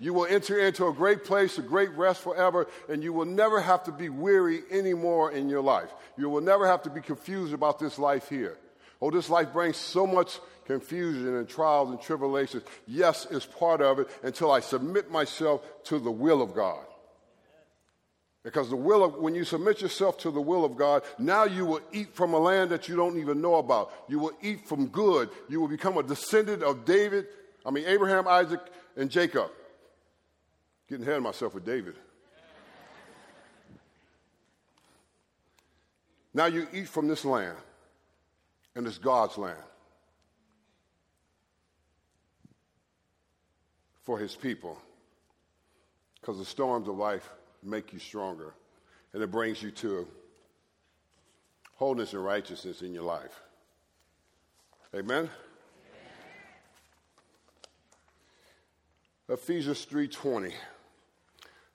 [0.00, 3.60] You will enter into a great place, a great rest forever, and you will never
[3.60, 5.90] have to be weary anymore in your life.
[6.16, 8.56] You will never have to be confused about this life here.
[9.02, 12.62] Oh, this life brings so much confusion and trials and tribulations.
[12.86, 16.84] Yes, it's part of it until I submit myself to the will of God.
[18.42, 21.66] Because the will of, when you submit yourself to the will of God, now you
[21.66, 23.92] will eat from a land that you don't even know about.
[24.08, 25.28] You will eat from good.
[25.48, 27.26] You will become a descendant of David,
[27.66, 28.60] I mean, Abraham, Isaac,
[28.96, 29.50] and Jacob.
[30.88, 31.96] Getting ahead of myself with David.
[36.32, 37.58] Now you eat from this land,
[38.74, 39.58] and it's God's land
[44.02, 44.78] for his people.
[46.20, 47.28] Because the storms of life
[47.62, 48.54] make you stronger,
[49.12, 50.06] and it brings you to
[51.74, 53.40] wholeness and righteousness in your life.
[54.94, 55.30] Amen.
[59.28, 60.52] Ephesians 3:20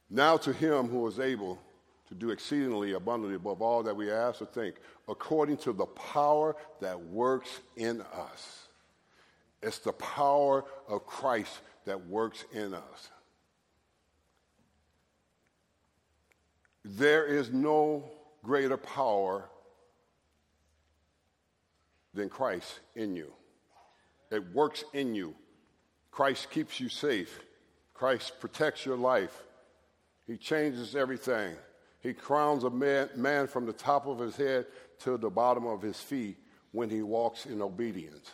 [0.10, 1.58] Now to him who is able
[2.08, 4.76] to do exceedingly abundantly above all that we ask or think
[5.08, 8.68] according to the power that works in us.
[9.62, 13.10] It's the power of Christ that works in us.
[16.88, 18.04] There is no
[18.44, 19.50] greater power
[22.14, 23.34] than Christ in you.
[24.30, 25.34] It works in you.
[26.12, 27.40] Christ keeps you safe.
[27.96, 29.36] Christ protects your life.
[30.28, 31.56] He changes everything.
[32.02, 34.68] He crowns a man, man, from the top of his head
[35.00, 36.38] to the bottom of his feet
[36.72, 38.30] when he walks in obedience.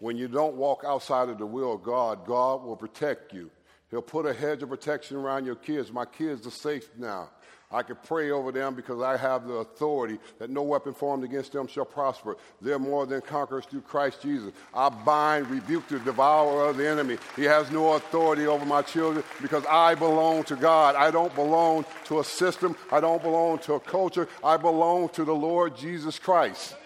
[0.00, 3.50] When you don't walk outside of the will of God, God will protect you.
[3.90, 5.92] He'll put a hedge of protection around your kids.
[5.92, 7.30] My kids are safe now.
[7.70, 11.52] I can pray over them because I have the authority that no weapon formed against
[11.52, 12.36] them shall prosper.
[12.62, 14.52] They're more than conquerors through Christ Jesus.
[14.72, 17.18] I bind, rebuke the devourer of the enemy.
[17.34, 20.94] He has no authority over my children because I belong to God.
[20.94, 22.76] I don't belong to a system.
[22.92, 24.28] I don't belong to a culture.
[24.44, 26.76] I belong to the Lord Jesus Christ.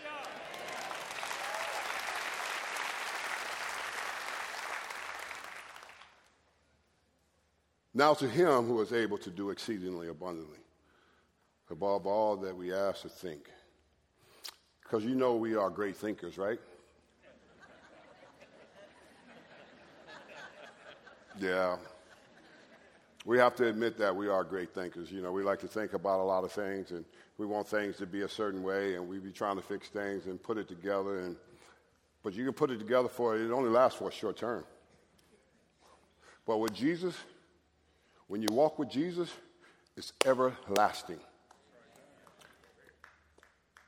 [7.93, 10.59] Now to him who is able to do exceedingly abundantly
[11.71, 13.51] above all that we ask or think.
[14.83, 16.59] Because you know we are great thinkers, right?
[21.41, 21.77] yeah.
[23.25, 25.13] We have to admit that we are great thinkers.
[25.13, 27.05] You know, we like to think about a lot of things and
[27.39, 30.27] we want things to be a certain way and we be trying to fix things
[30.27, 31.37] and put it together and
[32.23, 34.65] but you can put it together for it only lasts for a short term.
[36.47, 37.15] But with Jesus,
[38.31, 39.29] when you walk with Jesus,
[39.97, 41.19] it's everlasting.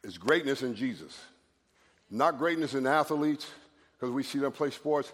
[0.03, 1.17] It's greatness in Jesus,
[2.11, 3.47] not greatness in athletes,
[3.93, 5.13] because we see them play sports.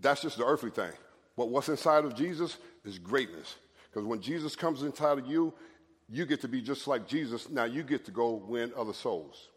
[0.00, 0.90] That's just the earthly thing.
[1.36, 3.54] But what's inside of Jesus is greatness.
[3.88, 5.54] Because when Jesus comes inside of you,
[6.08, 7.48] you get to be just like Jesus.
[7.48, 9.50] Now you get to go win other souls.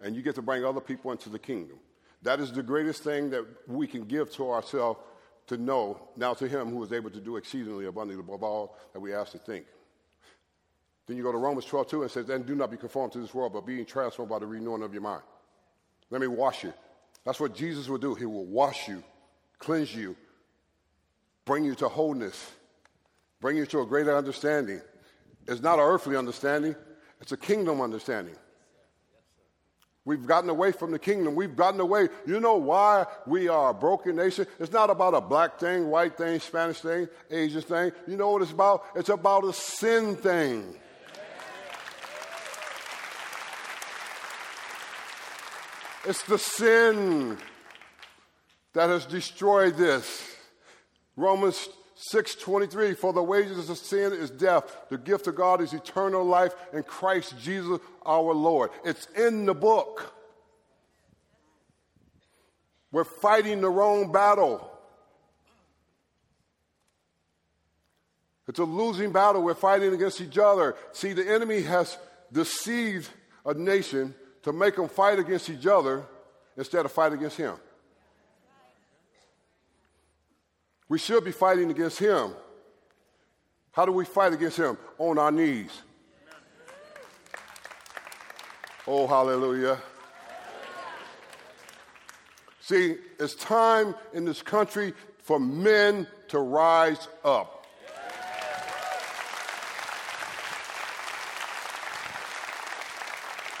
[0.00, 1.78] And you get to bring other people into the kingdom.
[2.22, 4.98] That is the greatest thing that we can give to ourselves
[5.46, 9.00] to know now to him who is able to do exceedingly abundantly above all that
[9.00, 9.66] we ask to think.
[11.06, 13.20] Then you go to Romans 12, 2 and says, Then do not be conformed to
[13.20, 15.22] this world, but being transformed by the renewing of your mind.
[16.10, 16.72] Let me wash you.
[17.24, 18.14] That's what Jesus will do.
[18.14, 19.02] He will wash you,
[19.58, 20.16] cleanse you,
[21.44, 22.52] bring you to wholeness,
[23.40, 24.80] bring you to a greater understanding.
[25.46, 26.74] It's not an earthly understanding,
[27.20, 28.34] it's a kingdom understanding.
[30.06, 31.34] We've gotten away from the kingdom.
[31.34, 32.08] We've gotten away.
[32.26, 34.46] You know why we are a broken nation?
[34.60, 37.90] It's not about a black thing, white thing, Spanish thing, Asian thing.
[38.06, 38.84] You know what it's about?
[38.94, 40.76] It's about a sin thing.
[46.04, 47.36] It's the sin
[48.74, 50.36] that has destroyed this.
[51.16, 54.70] Romans 6:23 for the wages of sin is death.
[54.90, 58.70] The gift of God is eternal life in Christ Jesus our Lord.
[58.84, 60.12] It's in the book.
[62.92, 64.70] We're fighting the wrong battle.
[68.46, 69.42] It's a losing battle.
[69.42, 70.76] We're fighting against each other.
[70.92, 71.96] See the enemy has
[72.30, 73.08] deceived
[73.44, 76.06] a nation to make them fight against each other
[76.56, 77.56] instead of fight against him
[80.88, 82.32] We should be fighting against him.
[83.72, 84.78] How do we fight against him?
[84.98, 85.82] On our knees.
[88.86, 89.78] Oh, hallelujah.
[92.60, 97.55] See, it's time in this country for men to rise up.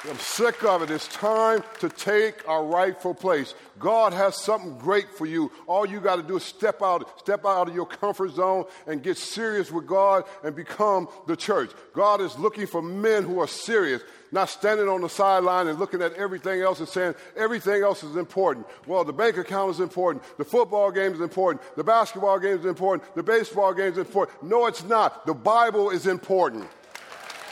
[0.08, 0.90] I'm sick of it.
[0.90, 3.54] It's time to take our rightful place.
[3.80, 5.50] God has something great for you.
[5.66, 9.02] All you got to do is step out, step out of your comfort zone and
[9.02, 11.70] get serious with God and become the church.
[11.92, 14.00] God is looking for men who are serious,
[14.30, 18.14] not standing on the sideline and looking at everything else and saying everything else is
[18.14, 18.66] important.
[18.86, 20.22] Well, the bank account is important.
[20.38, 21.64] The football game is important.
[21.76, 23.12] The basketball game is important.
[23.16, 24.40] The baseball game is important.
[24.44, 25.26] No, it's not.
[25.26, 26.68] The Bible is important.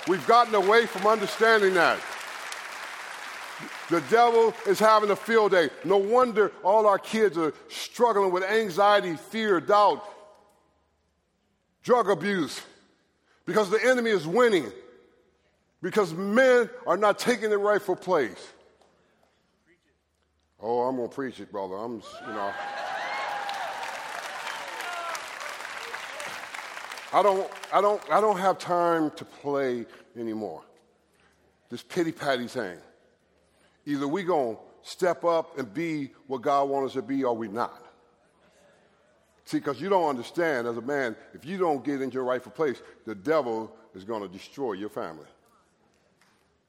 [0.07, 1.99] We've gotten away from understanding that.
[3.91, 5.69] The devil is having a field day.
[5.85, 10.03] No wonder all our kids are struggling with anxiety, fear, doubt,
[11.83, 12.63] drug abuse,
[13.45, 14.73] because the enemy is winning,
[15.83, 18.53] because men are not taking the rightful place.
[20.61, 21.75] Oh, I'm going to preach it, brother.
[21.75, 22.53] I'm, you know.
[27.13, 29.85] I don't, I don't, I don't have time to play
[30.19, 30.63] anymore.
[31.69, 32.79] This pity patty thing.
[33.87, 37.35] Either we going to step up and be what God wants us to be or
[37.35, 37.81] we not.
[39.47, 42.53] See, because you don't understand as a man, if you don't get into your rightful
[42.53, 45.27] place, the devil is going to destroy your family.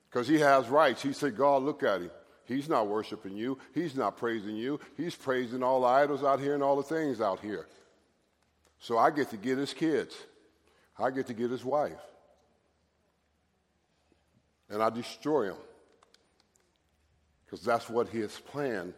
[0.10, 1.02] Because he has rights.
[1.02, 2.12] He said, God, look at him.
[2.46, 3.58] He's not worshiping you.
[3.74, 4.80] He's not praising you.
[4.98, 7.66] He's praising all the idols out here and all the things out here.
[8.80, 10.16] So I get to get his kids.
[11.00, 11.94] I get to get his wife.
[14.70, 15.58] And I destroy him
[17.56, 18.94] because that's what his plan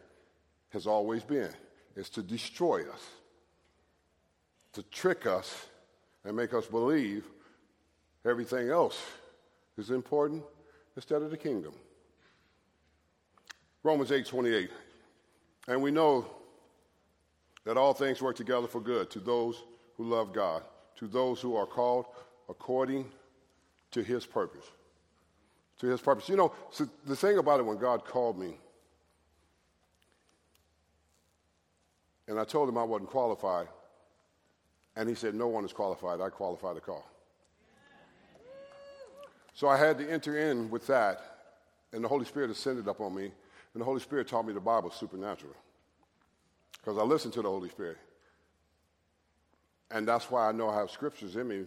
[0.69, 1.51] has always been,
[1.95, 3.07] is to destroy us,
[4.73, 5.67] to trick us
[6.25, 7.23] and make us believe
[8.25, 8.99] everything else
[9.77, 10.43] is important
[10.95, 11.71] instead of the kingdom.
[13.83, 14.71] Romans 8 28.
[15.67, 16.25] And we know
[17.63, 19.61] that all things work together for good to those
[19.97, 20.63] who love God,
[20.95, 22.07] to those who are called
[22.49, 23.05] according
[23.91, 24.65] to his purpose
[25.79, 26.29] to his purpose.
[26.29, 28.57] You know, so the thing about it when God called me,
[32.27, 33.67] and I told him I wasn't qualified,
[34.95, 36.21] and he said, No one is qualified.
[36.21, 37.05] I qualify the call.
[39.53, 41.19] So I had to enter in with that,
[41.91, 43.31] and the Holy Spirit ascended up on me,
[43.73, 45.55] and the Holy Spirit taught me the Bible supernatural.
[46.73, 47.97] Because I listened to the Holy Spirit.
[49.89, 51.63] And that's why I know I have scriptures in me,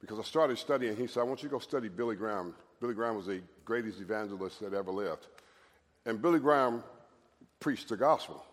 [0.00, 0.96] because I started studying.
[0.96, 2.54] He said, I want you to go study Billy Graham
[2.84, 5.26] Billy Graham was the greatest evangelist that ever lived.
[6.04, 6.84] And Billy Graham
[7.58, 8.44] preached the gospel.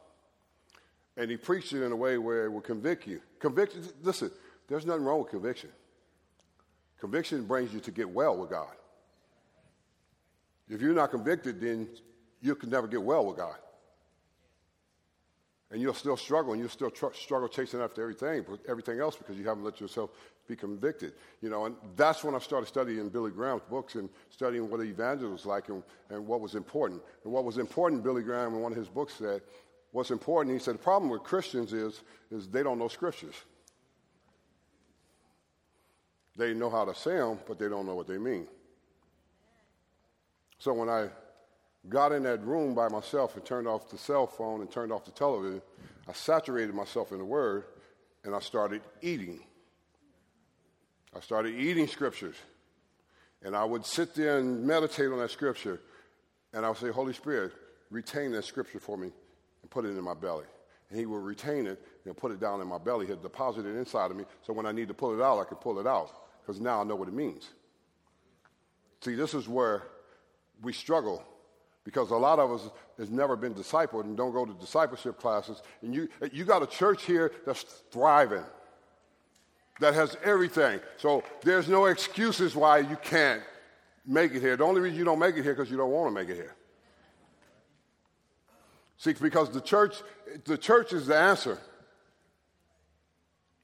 [1.18, 3.20] And he preached it in a way where it would convict you.
[3.40, 4.32] Conviction, listen,
[4.70, 5.70] there's nothing wrong with conviction.
[6.98, 8.74] Conviction brings you to get well with God.
[10.70, 11.90] If you're not convicted, then
[12.42, 13.58] you can never get well with God.
[15.72, 19.38] And you'll still struggle, and you'll still tr- struggle chasing after everything, everything else because
[19.38, 20.10] you haven't let yourself
[20.48, 21.14] be convicted.
[21.42, 25.32] You know, and that's when I started studying Billy Graham's books and studying what evangelism
[25.32, 27.02] was like and, and what was important.
[27.24, 29.42] And what was important, Billy Graham in one of his books said,
[29.92, 32.02] what's important, he said, the problem with Christians is,
[32.32, 33.36] is they don't know scriptures.
[36.36, 38.48] They know how to say them, but they don't know what they mean.
[40.60, 41.10] So when I
[41.90, 45.06] got in that room by myself and turned off the cell phone and turned off
[45.06, 45.62] the television,
[46.08, 47.66] I saturated myself in the Word
[48.24, 49.42] and I started eating
[51.16, 52.36] I started eating scriptures.
[53.44, 55.82] And I would sit there and meditate on that scripture.
[56.54, 57.54] And I would say, Holy Spirit,
[57.90, 59.12] retain that scripture for me
[59.62, 60.46] and put it in my belly.
[60.90, 63.08] And he would retain it and put it down in my belly.
[63.08, 64.26] He'd deposit it inside of me.
[64.44, 66.12] So when I need to pull it out, I can pull it out.
[66.42, 67.50] Because now I know what it means.
[69.02, 69.84] See, this is where
[70.62, 71.24] we struggle
[71.84, 75.62] because a lot of us has never been discipled and don't go to discipleship classes.
[75.82, 78.44] And you, you got a church here that's thriving
[79.82, 80.80] that has everything.
[80.98, 83.42] So there's no excuses why you can't
[84.06, 84.56] make it here.
[84.56, 86.36] The only reason you don't make it here because you don't want to make it
[86.36, 86.56] here.
[88.98, 89.96] See, because the church,
[90.46, 91.58] the church is the answer.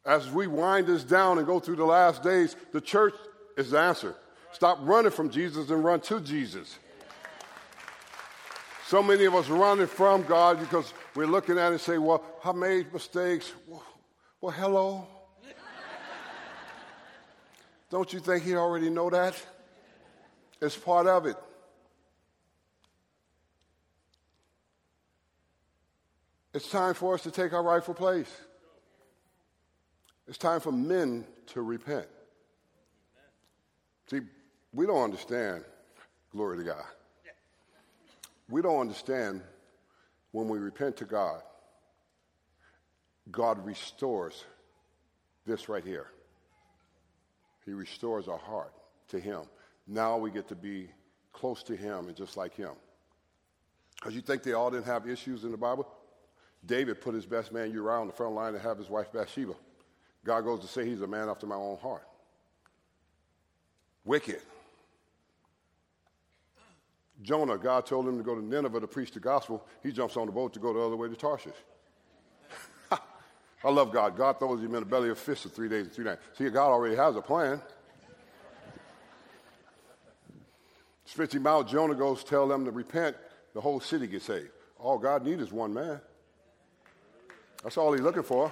[0.06, 3.14] As we wind this down and go through the last days, the church
[3.56, 4.16] is the answer.
[4.52, 6.80] Stop running from Jesus and run to Jesus.
[8.88, 12.24] So many of us running from God because we're looking at it and say, well,
[12.42, 13.52] I made mistakes.
[13.68, 13.84] Well,
[14.40, 15.06] well hello.
[17.90, 19.36] Don't you think he already know that?
[20.62, 21.36] It's part of it.
[26.54, 28.34] It's time for us to take our rightful place.
[30.30, 32.08] It's time for men to repent.
[34.10, 34.22] See,
[34.74, 35.66] we don't understand,
[36.32, 36.86] glory to God.
[38.50, 39.42] We don't understand
[40.32, 41.42] when we repent to God,
[43.32, 44.46] God restores
[45.46, 46.08] this right here.
[47.66, 48.74] He restores our heart
[49.10, 49.42] to Him.
[49.88, 50.90] Now we get to be
[51.38, 52.72] close to him and just like him.
[53.96, 55.88] Because you think they all didn't have issues in the Bible?
[56.66, 59.54] David put his best man Uriah on the front line to have his wife Bathsheba.
[60.26, 62.08] God goes to say he's a man after my own heart.
[64.04, 64.42] Wicked.
[67.22, 69.66] Jonah, God told him to go to Nineveh to preach the gospel.
[69.82, 71.56] He jumps on the boat to go the other way to Tarshish.
[72.92, 74.16] I love God.
[74.16, 76.22] God throws him in the belly of a fish for three days and three nights.
[76.38, 77.62] See, God already has a plan.
[81.06, 81.68] Spits him out.
[81.68, 83.16] Jonah goes tell them to repent.
[83.54, 84.50] The whole city gets saved.
[84.78, 86.00] All God needs is one man.
[87.64, 88.52] That's all he's looking for.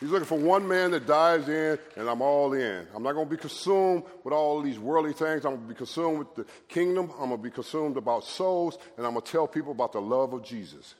[0.00, 2.86] He's looking for one man that dives in, and I'm all in.
[2.94, 5.44] I'm not going to be consumed with all these worldly things.
[5.44, 7.10] I'm going to be consumed with the kingdom.
[7.20, 10.00] I'm going to be consumed about souls, and I'm going to tell people about the
[10.00, 10.94] love of Jesus.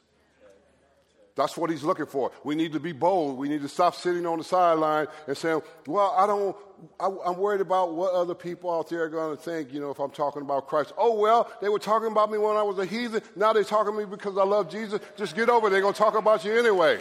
[1.34, 2.30] That's what he's looking for.
[2.44, 3.38] We need to be bold.
[3.38, 6.54] We need to stop sitting on the sideline and saying, well, I don't,
[6.98, 9.90] I, am worried about what other people out there are going to think, you know,
[9.90, 10.92] if I'm talking about Christ.
[10.98, 13.22] Oh, well, they were talking about me when I was a heathen.
[13.36, 15.00] Now they're talking to me because I love Jesus.
[15.16, 15.70] Just get over it.
[15.70, 17.00] They're going to talk about you anyway.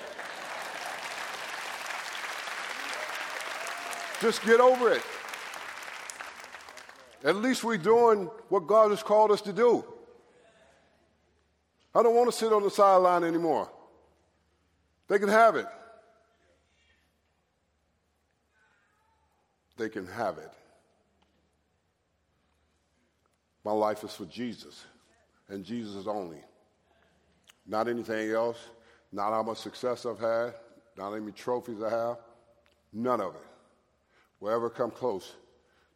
[4.21, 5.01] Just get over it.
[7.23, 9.83] At least we're doing what God has called us to do.
[11.95, 13.69] I don't want to sit on the sideline anymore.
[15.07, 15.65] They can have it.
[19.77, 20.51] They can have it.
[23.63, 24.85] My life is for Jesus
[25.47, 26.41] and Jesus only.
[27.65, 28.57] Not anything else,
[29.11, 30.53] not how much success I've had,
[30.97, 32.17] not any trophies I have,
[32.93, 33.48] none of it
[34.39, 35.33] will ever come close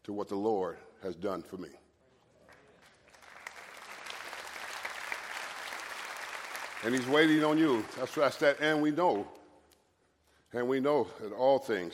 [0.04, 1.70] to what the Lord has done for me.
[6.84, 7.86] And he's waiting on you.
[7.98, 8.60] That's, that's that.
[8.60, 9.26] And we know,
[10.52, 11.94] and we know that all things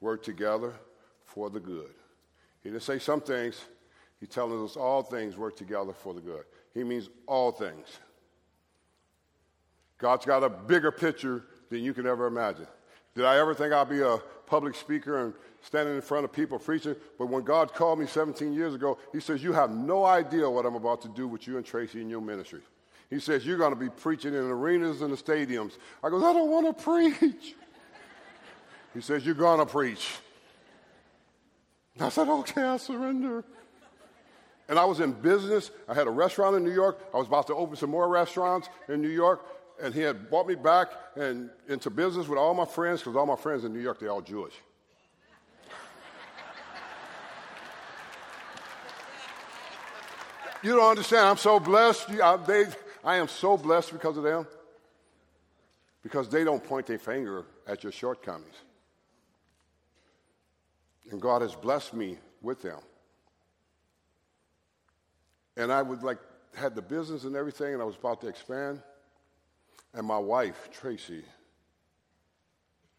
[0.00, 0.72] work together
[1.24, 1.90] for the good.
[2.62, 3.60] He didn't say some things.
[4.18, 6.44] He's telling us all things work together for the good.
[6.74, 7.86] He means all things.
[9.98, 12.66] God's got a bigger picture than you can ever imagine.
[13.16, 16.58] Did I ever think I'd be a public speaker and standing in front of people
[16.58, 16.94] preaching?
[17.18, 20.66] But when God called me 17 years ago, He says, You have no idea what
[20.66, 22.60] I'm about to do with you and Tracy in your ministry.
[23.08, 25.78] He says, You're going to be preaching in arenas and the stadiums.
[26.04, 27.54] I goes, I don't want to preach.
[28.92, 30.10] he says, You're going to preach.
[31.98, 33.44] I said, Okay, I surrender.
[34.68, 35.70] And I was in business.
[35.88, 36.98] I had a restaurant in New York.
[37.14, 39.40] I was about to open some more restaurants in New York
[39.80, 43.26] and he had brought me back and into business with all my friends because all
[43.26, 44.54] my friends in New York they're all Jewish.
[50.62, 51.28] you don't understand.
[51.28, 52.10] I'm so blessed.
[52.10, 52.64] I, they,
[53.04, 54.46] I am so blessed because of them.
[56.02, 58.54] Because they don't point their finger at your shortcomings.
[61.10, 62.78] And God has blessed me with them.
[65.56, 66.18] And I would like
[66.54, 68.80] had the business and everything, and I was about to expand.
[69.96, 71.22] And my wife, Tracy,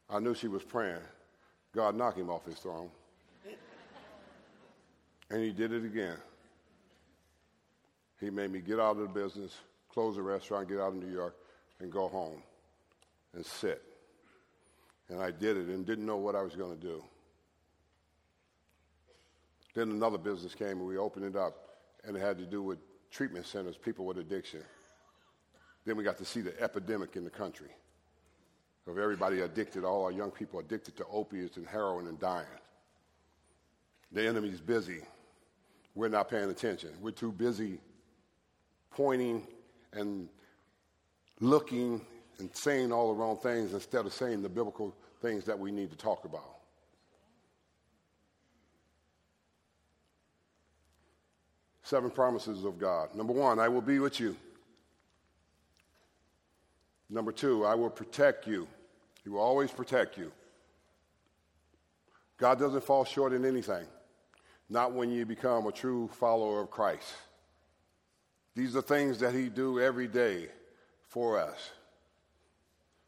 [0.10, 0.98] I knew she was praying.
[1.72, 2.90] God knocked him off his throne.
[5.30, 6.18] and he did it again.
[8.20, 9.56] He made me get out of the business,
[9.90, 11.36] close the restaurant, get out of New York,
[11.80, 12.42] and go home
[13.36, 13.84] and sit.
[15.10, 17.04] And I did it and didn't know what I was going to do.
[19.76, 22.80] Then another business came and we opened it up, and it had to do with
[23.12, 24.64] treatment centers, people with addiction.
[25.88, 27.70] Then we got to see the epidemic in the country
[28.88, 32.46] of everybody addicted, all our young people addicted to opiates and heroin and dying.
[34.12, 35.00] The enemy's busy.
[35.96, 36.90] We're not paying attention.
[37.00, 37.80] We're too busy
[38.92, 39.48] pointing
[39.94, 40.28] and
[41.40, 42.06] looking
[42.40, 45.90] and saying all the wrong things instead of saying the biblical things that we need
[45.92, 46.58] to talk about.
[51.84, 53.16] Seven promises of God.
[53.16, 54.36] Number one, I will be with you.
[57.10, 58.68] Number two, I will protect you.
[59.24, 60.32] He will always protect you.
[62.38, 63.86] God doesn't fall short in anything,
[64.70, 67.14] not when you become a true follower of Christ.
[68.56, 70.48] These are things that He do every day
[71.08, 71.72] for us.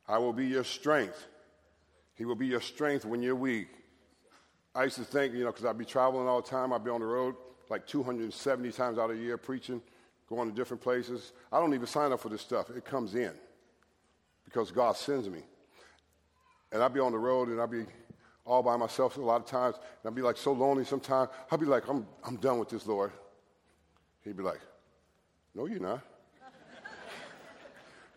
[0.08, 1.28] I will be your strength.
[2.16, 3.68] He will be your strength when you're weak.
[4.74, 6.90] I used to think, you know, because I'd be traveling all the time, I'd be
[6.90, 7.36] on the road
[7.70, 9.82] like 270 times out of the year preaching,
[10.28, 11.34] going to different places.
[11.52, 13.34] I don't even sign up for this stuff, it comes in
[14.50, 15.44] because God sends me.
[16.72, 17.86] And I'd be on the road and I'd be
[18.46, 19.76] all by myself a lot of times.
[19.76, 21.30] And I'd be like so lonely sometimes.
[21.52, 23.12] I'd be like, I'm, I'm done with this, Lord.
[24.24, 24.60] He'd be like,
[25.54, 26.02] No, you're not.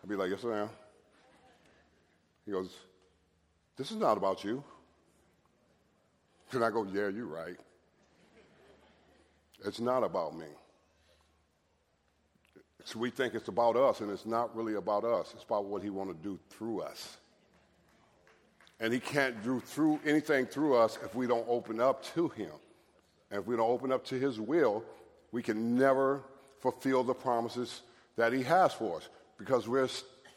[0.03, 0.71] I'd be like, Yes, I am.
[2.47, 2.71] He goes,
[3.77, 4.65] This is not about you.
[6.53, 7.57] And I go, Yeah, you're right.
[9.65, 10.47] It's not about me.
[12.85, 15.33] So we think it's about us, and it's not really about us.
[15.35, 17.17] It's about what He wants to do through us.
[18.81, 22.53] And He can't do through anything through us if we don't open up to Him.
[23.31, 24.85] And if we don't open up to His will,
[25.31, 26.23] we can never
[26.61, 27.83] fulfill the promises
[28.17, 29.09] that He has for us
[29.39, 29.89] because we're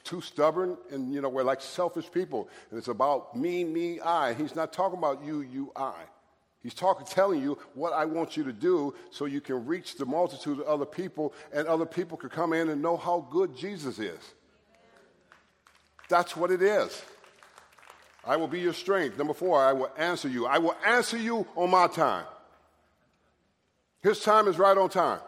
[0.04, 4.36] too stubborn and you know we're like selfish people and it's about me me i
[4.36, 5.96] he's not talking about you you i
[6.66, 10.05] he's talking telling you what i want you to do so you can reach the
[10.05, 13.99] multitude of other people and other people can come in and know how good jesus
[13.99, 14.20] is.
[16.09, 17.03] That's what it is.
[18.24, 19.18] I will be your strength.
[19.18, 20.47] Number four i will answer you.
[20.47, 22.26] I will answer you on my time.
[24.01, 25.20] His time is right on time.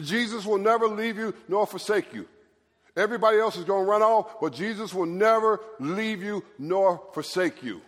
[0.00, 2.26] Jesus will never leave you nor forsake you.
[2.96, 7.62] Everybody else is going to run off, but Jesus will never leave you nor forsake
[7.62, 7.82] you.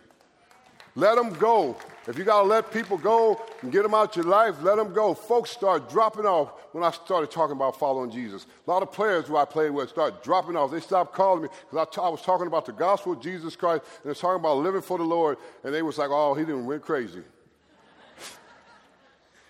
[0.95, 1.75] Let them go.
[2.07, 4.93] If you got to let people go and get them out your life, let them
[4.93, 5.13] go.
[5.13, 8.45] Folks start dropping off when I started talking about following Jesus.
[8.67, 10.71] A lot of players who I played with start dropping off.
[10.71, 13.55] They stopped calling me because I, t- I was talking about the gospel of Jesus
[13.55, 16.45] Christ and they're talking about living for the Lord, and they was like, oh, he
[16.45, 17.23] didn't went crazy.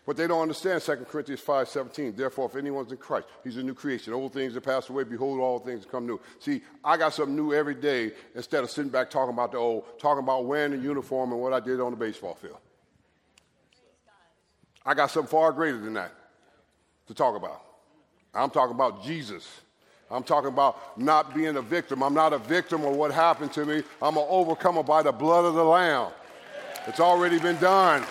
[0.06, 2.16] But they don't understand 2 Corinthians 5 17.
[2.16, 4.14] Therefore, if anyone's in Christ, he's a new creation.
[4.14, 5.06] Old things have passed away.
[5.06, 6.20] Behold, all things come new.
[6.40, 10.00] See, I got something new every day instead of sitting back talking about the old,
[10.00, 12.58] talking about wearing the uniform and what I did on the baseball field.
[14.86, 16.12] I got something far greater than that
[17.08, 17.62] to talk about.
[18.34, 19.48] I'm talking about Jesus.
[20.12, 22.04] I'm talking about not being a victim.
[22.04, 23.84] I'm not a victim of what happened to me.
[24.02, 26.12] I'm an overcomer by the blood of the Lamb.
[26.88, 28.04] It's already been done.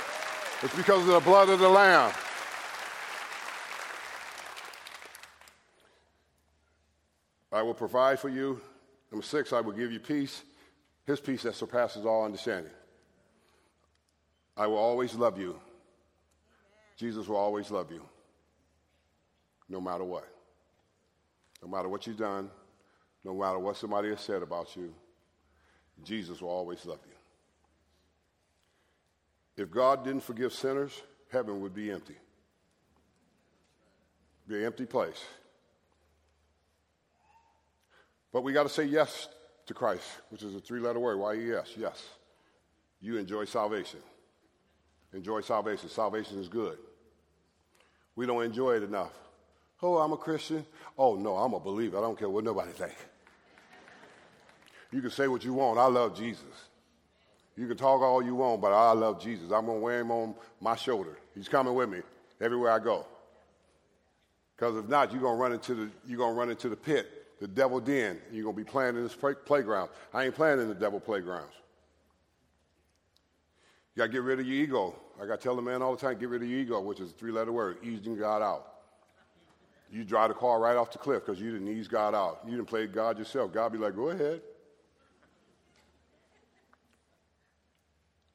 [0.62, 2.12] It's because of the blood of the Lamb.
[7.52, 8.60] I will provide for you.
[9.10, 10.42] Number six, I will give you peace,
[11.04, 12.72] his peace that surpasses all understanding.
[14.56, 15.58] I will always love you.
[16.96, 18.02] Jesus will always love you,
[19.68, 20.28] no matter what.
[21.60, 22.50] No matter what you've done,
[23.24, 24.94] no matter what somebody has said about you,
[26.04, 27.11] Jesus will always love you.
[29.56, 32.16] If God didn't forgive sinners, heaven would be empty.
[34.48, 35.22] Be an empty place.
[38.32, 39.28] But we got to say yes
[39.66, 41.18] to Christ, which is a three letter word.
[41.18, 41.72] Why yes?
[41.76, 42.02] Yes.
[43.00, 44.00] You enjoy salvation.
[45.12, 45.88] Enjoy salvation.
[45.88, 46.78] Salvation is good.
[48.16, 49.12] We don't enjoy it enough.
[49.82, 50.64] Oh, I'm a Christian.
[50.96, 51.98] Oh, no, I'm a believer.
[51.98, 52.94] I don't care what nobody think.
[54.92, 55.78] You can say what you want.
[55.78, 56.44] I love Jesus.
[57.56, 59.50] You can talk all you want, but I love Jesus.
[59.52, 61.18] I'm going to wear him on my shoulder.
[61.34, 62.00] He's coming with me
[62.40, 63.06] everywhere I go.
[64.56, 66.76] Because if not, you're going to run into the, you're going to run into the
[66.76, 68.18] pit, the devil den.
[68.32, 69.90] You're going to be playing in this play- playground.
[70.14, 71.52] I ain't playing in the devil playgrounds.
[73.94, 74.94] You got to get rid of your ego.
[75.20, 77.00] I got to tell the man all the time, get rid of your ego, which
[77.00, 78.68] is a three-letter word, easing God out.
[79.90, 82.40] You drive the car right off the cliff because you didn't ease God out.
[82.46, 83.52] You didn't play God yourself.
[83.52, 84.40] God be like, go ahead.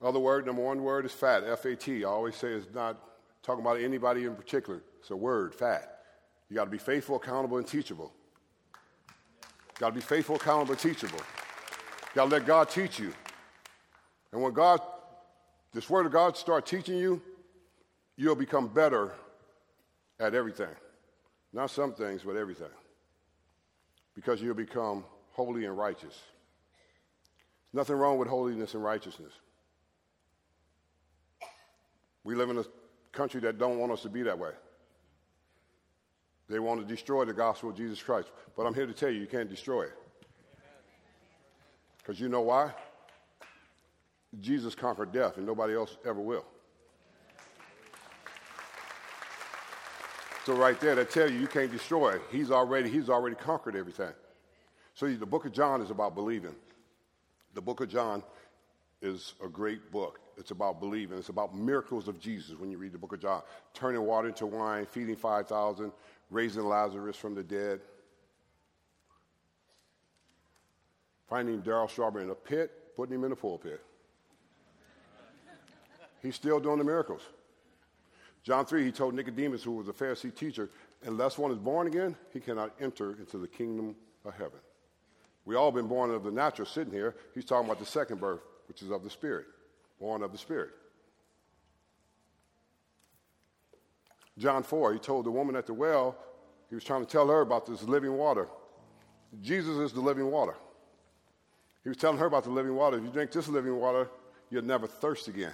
[0.01, 2.05] Other word, number one word is fat, F A T.
[2.05, 2.97] I always say it's not
[3.41, 4.83] talking about anybody in particular.
[4.99, 6.01] It's a word, fat.
[6.49, 8.13] You got to be faithful, accountable, and teachable.
[9.79, 11.19] Got to be faithful, accountable, and teachable.
[12.13, 13.13] Got to let God teach you.
[14.31, 14.81] And when God,
[15.73, 17.21] this word of God start teaching you,
[18.15, 19.13] you'll become better
[20.19, 20.73] at everything.
[21.53, 22.67] Not some things, but everything.
[24.15, 26.21] Because you'll become holy and righteous.
[27.71, 29.31] There's nothing wrong with holiness and righteousness.
[32.27, 32.65] We live in a
[33.13, 34.51] country that don't want us to be that way.
[36.49, 38.27] They want to destroy the gospel of Jesus Christ.
[38.53, 39.93] But I'm here to tell you, you can't destroy it.
[41.99, 42.73] Because you know why?
[44.41, 46.43] Jesus conquered death, and nobody else ever will.
[50.45, 52.21] So right there, that tell you you can't destroy it.
[52.29, 54.11] He's already he's already conquered everything.
[54.95, 56.55] So the book of John is about believing.
[57.53, 58.21] The book of John
[59.01, 60.19] is a great book.
[60.37, 61.17] It's about believing.
[61.17, 63.41] It's about miracles of Jesus when you read the book of John.
[63.73, 65.91] Turning water into wine, feeding 5,000,
[66.29, 67.81] raising Lazarus from the dead.
[71.27, 73.81] Finding Darryl Strawberry in a pit, putting him in a pulpit.
[76.21, 77.21] He's still doing the miracles.
[78.43, 80.69] John 3, he told Nicodemus, who was a Pharisee teacher,
[81.03, 83.95] unless one is born again, he cannot enter into the kingdom
[84.25, 84.59] of heaven.
[85.45, 87.15] We all been born of the natural sitting here.
[87.33, 89.45] He's talking about the second birth, which is of the spirit
[89.99, 90.69] born of the Spirit.
[94.37, 96.15] John 4, he told the woman at the well,
[96.69, 98.47] he was trying to tell her about this living water.
[99.41, 100.55] Jesus is the living water.
[101.83, 102.97] He was telling her about the living water.
[102.97, 104.09] If you drink this living water,
[104.49, 105.53] you'll never thirst again.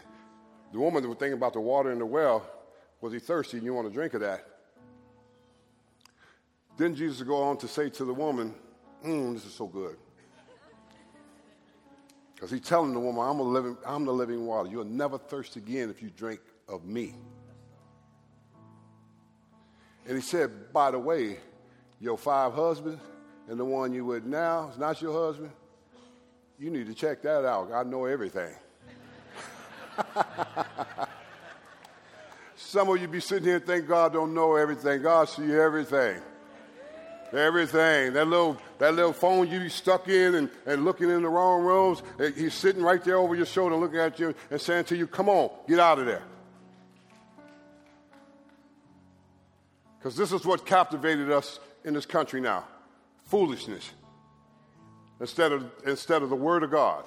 [0.74, 2.46] The woman was thinking about the water in the well.
[3.00, 4.48] Was he thirsty and you want to drink of that?
[6.76, 8.54] Then Jesus would go on to say to the woman,
[9.06, 9.98] mm, This is so good.
[12.44, 14.68] Because he's telling the woman, I'm, living, I'm the living water.
[14.70, 17.16] You'll never thirst again if you drink of me.
[20.06, 21.38] And he said, By the way,
[22.02, 23.02] your five husbands
[23.48, 25.52] and the one you with now is not your husband.
[26.60, 27.72] You need to check that out.
[27.72, 28.54] I know everything.
[32.58, 35.02] Some of you be sitting here and think God don't know everything.
[35.02, 36.22] God see everything.
[37.34, 38.14] Everything.
[38.14, 42.04] That little, that little phone you stuck in and, and looking in the wrong rooms,
[42.20, 45.08] eh, he's sitting right there over your shoulder looking at you and saying to you,
[45.08, 46.22] Come on, get out of there.
[49.98, 52.66] Because this is what captivated us in this country now
[53.26, 53.90] foolishness
[55.20, 57.06] instead of, instead of the Word of God.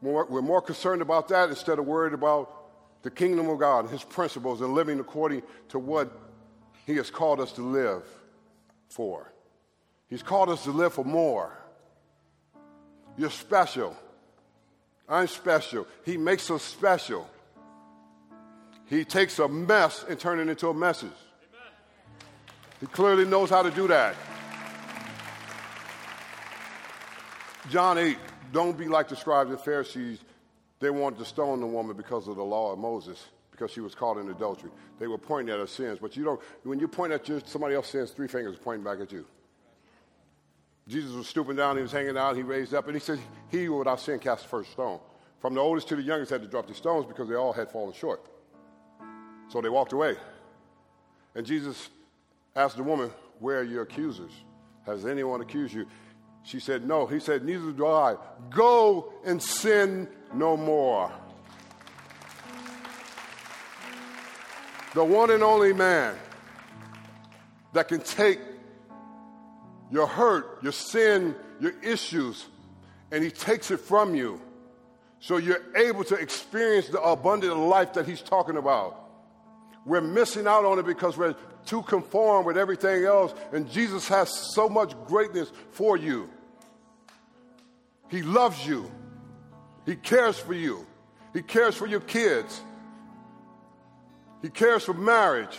[0.00, 4.04] More, we're more concerned about that instead of worried about the kingdom of God, His
[4.04, 6.23] principles, and living according to what
[6.84, 8.02] he has called us to live
[8.88, 9.32] for.
[10.08, 11.52] He's called us to live for more.
[13.16, 13.96] You're special.
[15.08, 15.86] I'm special.
[16.04, 17.28] He makes us special.
[18.86, 21.10] He takes a mess and turns it into a message.
[22.80, 24.14] He clearly knows how to do that.
[27.70, 28.18] John 8,
[28.52, 30.18] don't be like the scribes and Pharisees.
[30.80, 33.24] They wanted to stone the woman because of the law of Moses
[33.54, 34.70] because she was caught in adultery.
[34.98, 37.76] They were pointing at her sins, but you don't, when you point at your, somebody
[37.76, 39.24] else's sins, three fingers pointing back at you.
[40.88, 43.68] Jesus was stooping down, he was hanging out, he raised up, and he said, He
[43.68, 44.98] without sin cast the first stone.
[45.38, 47.70] From the oldest to the youngest had to drop the stones because they all had
[47.70, 48.26] fallen short.
[49.48, 50.16] So they walked away.
[51.36, 51.90] And Jesus
[52.56, 54.32] asked the woman, Where are your accusers?
[54.84, 55.86] Has anyone accused you?
[56.42, 57.06] She said, No.
[57.06, 58.16] He said, Neither do I.
[58.50, 61.12] Go and sin no more.
[64.94, 66.16] The one and only man
[67.72, 68.38] that can take
[69.90, 72.46] your hurt, your sin, your issues,
[73.10, 74.40] and he takes it from you
[75.20, 79.00] so you're able to experience the abundant life that he's talking about.
[79.86, 81.34] We're missing out on it because we're
[81.66, 86.28] too conformed with everything else, and Jesus has so much greatness for you.
[88.10, 88.90] He loves you,
[89.86, 90.86] He cares for you,
[91.32, 92.60] He cares for your kids.
[94.44, 95.56] He cares for marriage.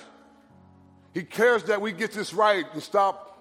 [1.12, 3.36] He cares that we get this right and stop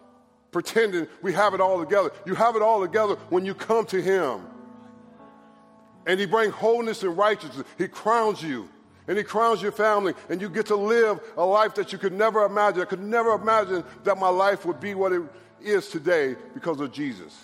[0.51, 2.13] pretending we have it all together.
[2.25, 4.41] You have it all together when you come to Him.
[6.07, 7.67] And He brings wholeness and righteousness.
[7.77, 8.71] He crowns you.
[9.07, 10.15] And He crowns your family.
[10.31, 12.81] And you get to live a life that you could never imagine.
[12.81, 15.21] I could never imagine that my life would be what it
[15.61, 17.39] is today because of Jesus.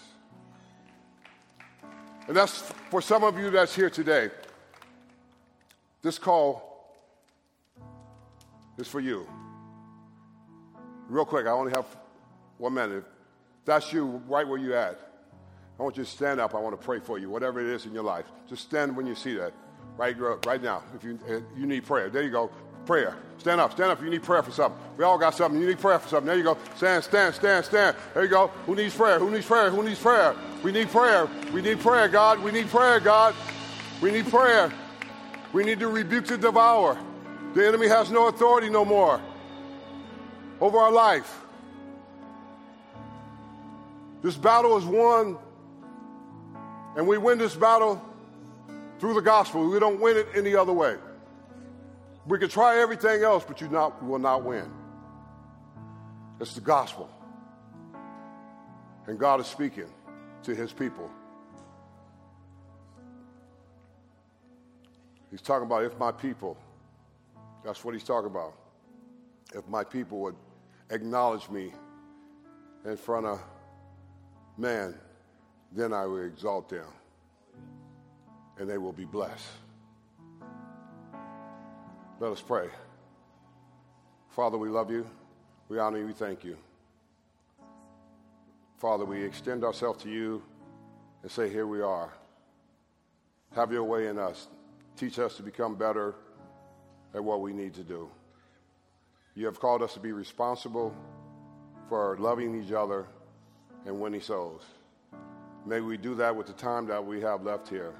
[2.28, 4.30] And that's for some of you that's here today.
[6.00, 6.69] This call
[8.78, 9.26] is for you.
[11.08, 11.86] Real quick, I only have
[12.58, 12.98] one minute.
[12.98, 13.04] If
[13.64, 14.98] that's you, right where you're at.
[15.78, 16.54] I want you to stand up.
[16.54, 18.26] I want to pray for you, whatever it is in your life.
[18.48, 19.52] Just stand when you see that.
[19.96, 20.16] Right,
[20.46, 20.82] right now.
[20.94, 22.50] If you, if you need prayer, there you go.
[22.86, 23.16] Prayer.
[23.38, 23.72] Stand up.
[23.72, 24.02] Stand up.
[24.02, 24.80] You need prayer for something.
[24.96, 25.60] We all got something.
[25.60, 26.26] You need prayer for something.
[26.26, 26.56] There you go.
[26.76, 27.96] Stand, stand, stand, stand.
[28.14, 28.48] There you go.
[28.66, 29.18] Who needs prayer?
[29.18, 29.70] Who needs prayer?
[29.70, 30.34] Who needs prayer?
[30.62, 31.28] We need prayer.
[31.52, 32.40] We need prayer, God.
[32.40, 33.34] We need prayer, God.
[34.00, 34.72] We need prayer.
[35.52, 36.98] We need to rebuke the devourer.
[37.54, 39.20] The enemy has no authority no more
[40.60, 41.40] over our life.
[44.22, 45.38] This battle is won,
[46.96, 48.00] and we win this battle
[48.98, 49.68] through the gospel.
[49.68, 50.96] We don't win it any other way.
[52.26, 54.70] We can try everything else, but you not, will not win.
[56.38, 57.10] It's the gospel.
[59.06, 59.88] And God is speaking
[60.44, 61.10] to his people.
[65.30, 66.56] He's talking about if my people
[67.64, 68.54] that's what he's talking about.
[69.54, 70.36] If my people would
[70.90, 71.72] acknowledge me
[72.84, 73.40] in front of
[74.56, 74.94] man,
[75.72, 76.86] then I will exalt them
[78.58, 79.46] and they will be blessed.
[82.20, 82.68] Let us pray.
[84.28, 85.06] Father, we love you.
[85.68, 86.06] We honor you.
[86.06, 86.56] We thank you.
[88.78, 90.42] Father, we extend ourselves to you
[91.22, 92.12] and say, Here we are.
[93.54, 94.48] Have your way in us.
[94.96, 96.14] Teach us to become better
[97.14, 98.08] at what we need to do.
[99.34, 100.94] You have called us to be responsible
[101.88, 103.06] for loving each other
[103.86, 104.62] and winning souls.
[105.66, 107.94] May we do that with the time that we have left here.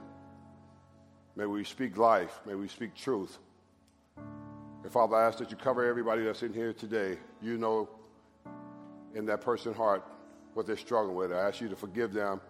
[1.37, 2.41] May we speak life.
[2.47, 3.39] May we speak truth.
[4.17, 7.19] And Father, I ask that you cover everybody that's in here today.
[7.43, 7.89] You know
[9.15, 10.05] in that person's heart
[10.55, 11.33] what they're struggling with.
[11.33, 12.41] I ask you to forgive them,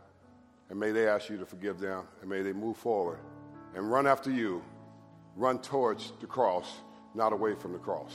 [0.69, 3.19] and may they ask you to forgive them, and may they move forward
[3.75, 4.63] and run after you
[5.37, 6.81] run towards the cross
[7.14, 8.12] not away from the cross.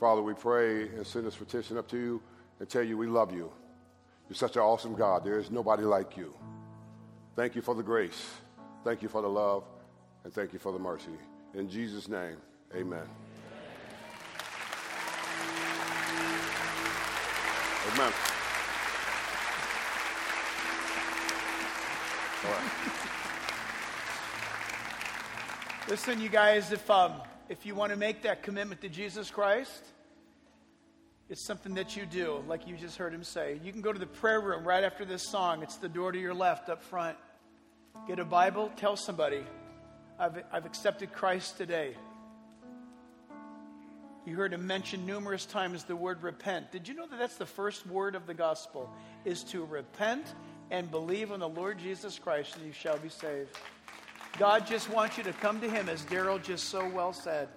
[0.00, 2.22] Father, we pray and send this petition up to you
[2.60, 3.50] and tell you we love you.
[4.28, 5.24] You're such an awesome God.
[5.24, 6.34] There is nobody like you.
[7.36, 8.30] Thank you for the grace.
[8.84, 9.64] Thank you for the love.
[10.24, 11.10] And thank you for the mercy.
[11.54, 12.36] In Jesus' name,
[12.74, 13.06] amen.
[17.94, 18.12] Amen.
[22.44, 22.97] All right.
[25.88, 27.14] Listen, you guys, if, um,
[27.48, 29.86] if you want to make that commitment to Jesus Christ,
[31.30, 33.58] it's something that you do, like you just heard him say.
[33.64, 35.62] You can go to the prayer room right after this song.
[35.62, 37.16] It's the door to your left up front.
[38.06, 39.40] Get a Bible, tell somebody,
[40.18, 41.96] I've, I've accepted Christ today.
[44.26, 46.70] You heard him mention numerous times the word repent.
[46.70, 48.90] Did you know that that's the first word of the gospel?
[49.24, 50.26] Is to repent
[50.70, 53.56] and believe on the Lord Jesus Christ, and you shall be saved.
[54.36, 57.48] God just wants you to come to him, as Darryl just so well said.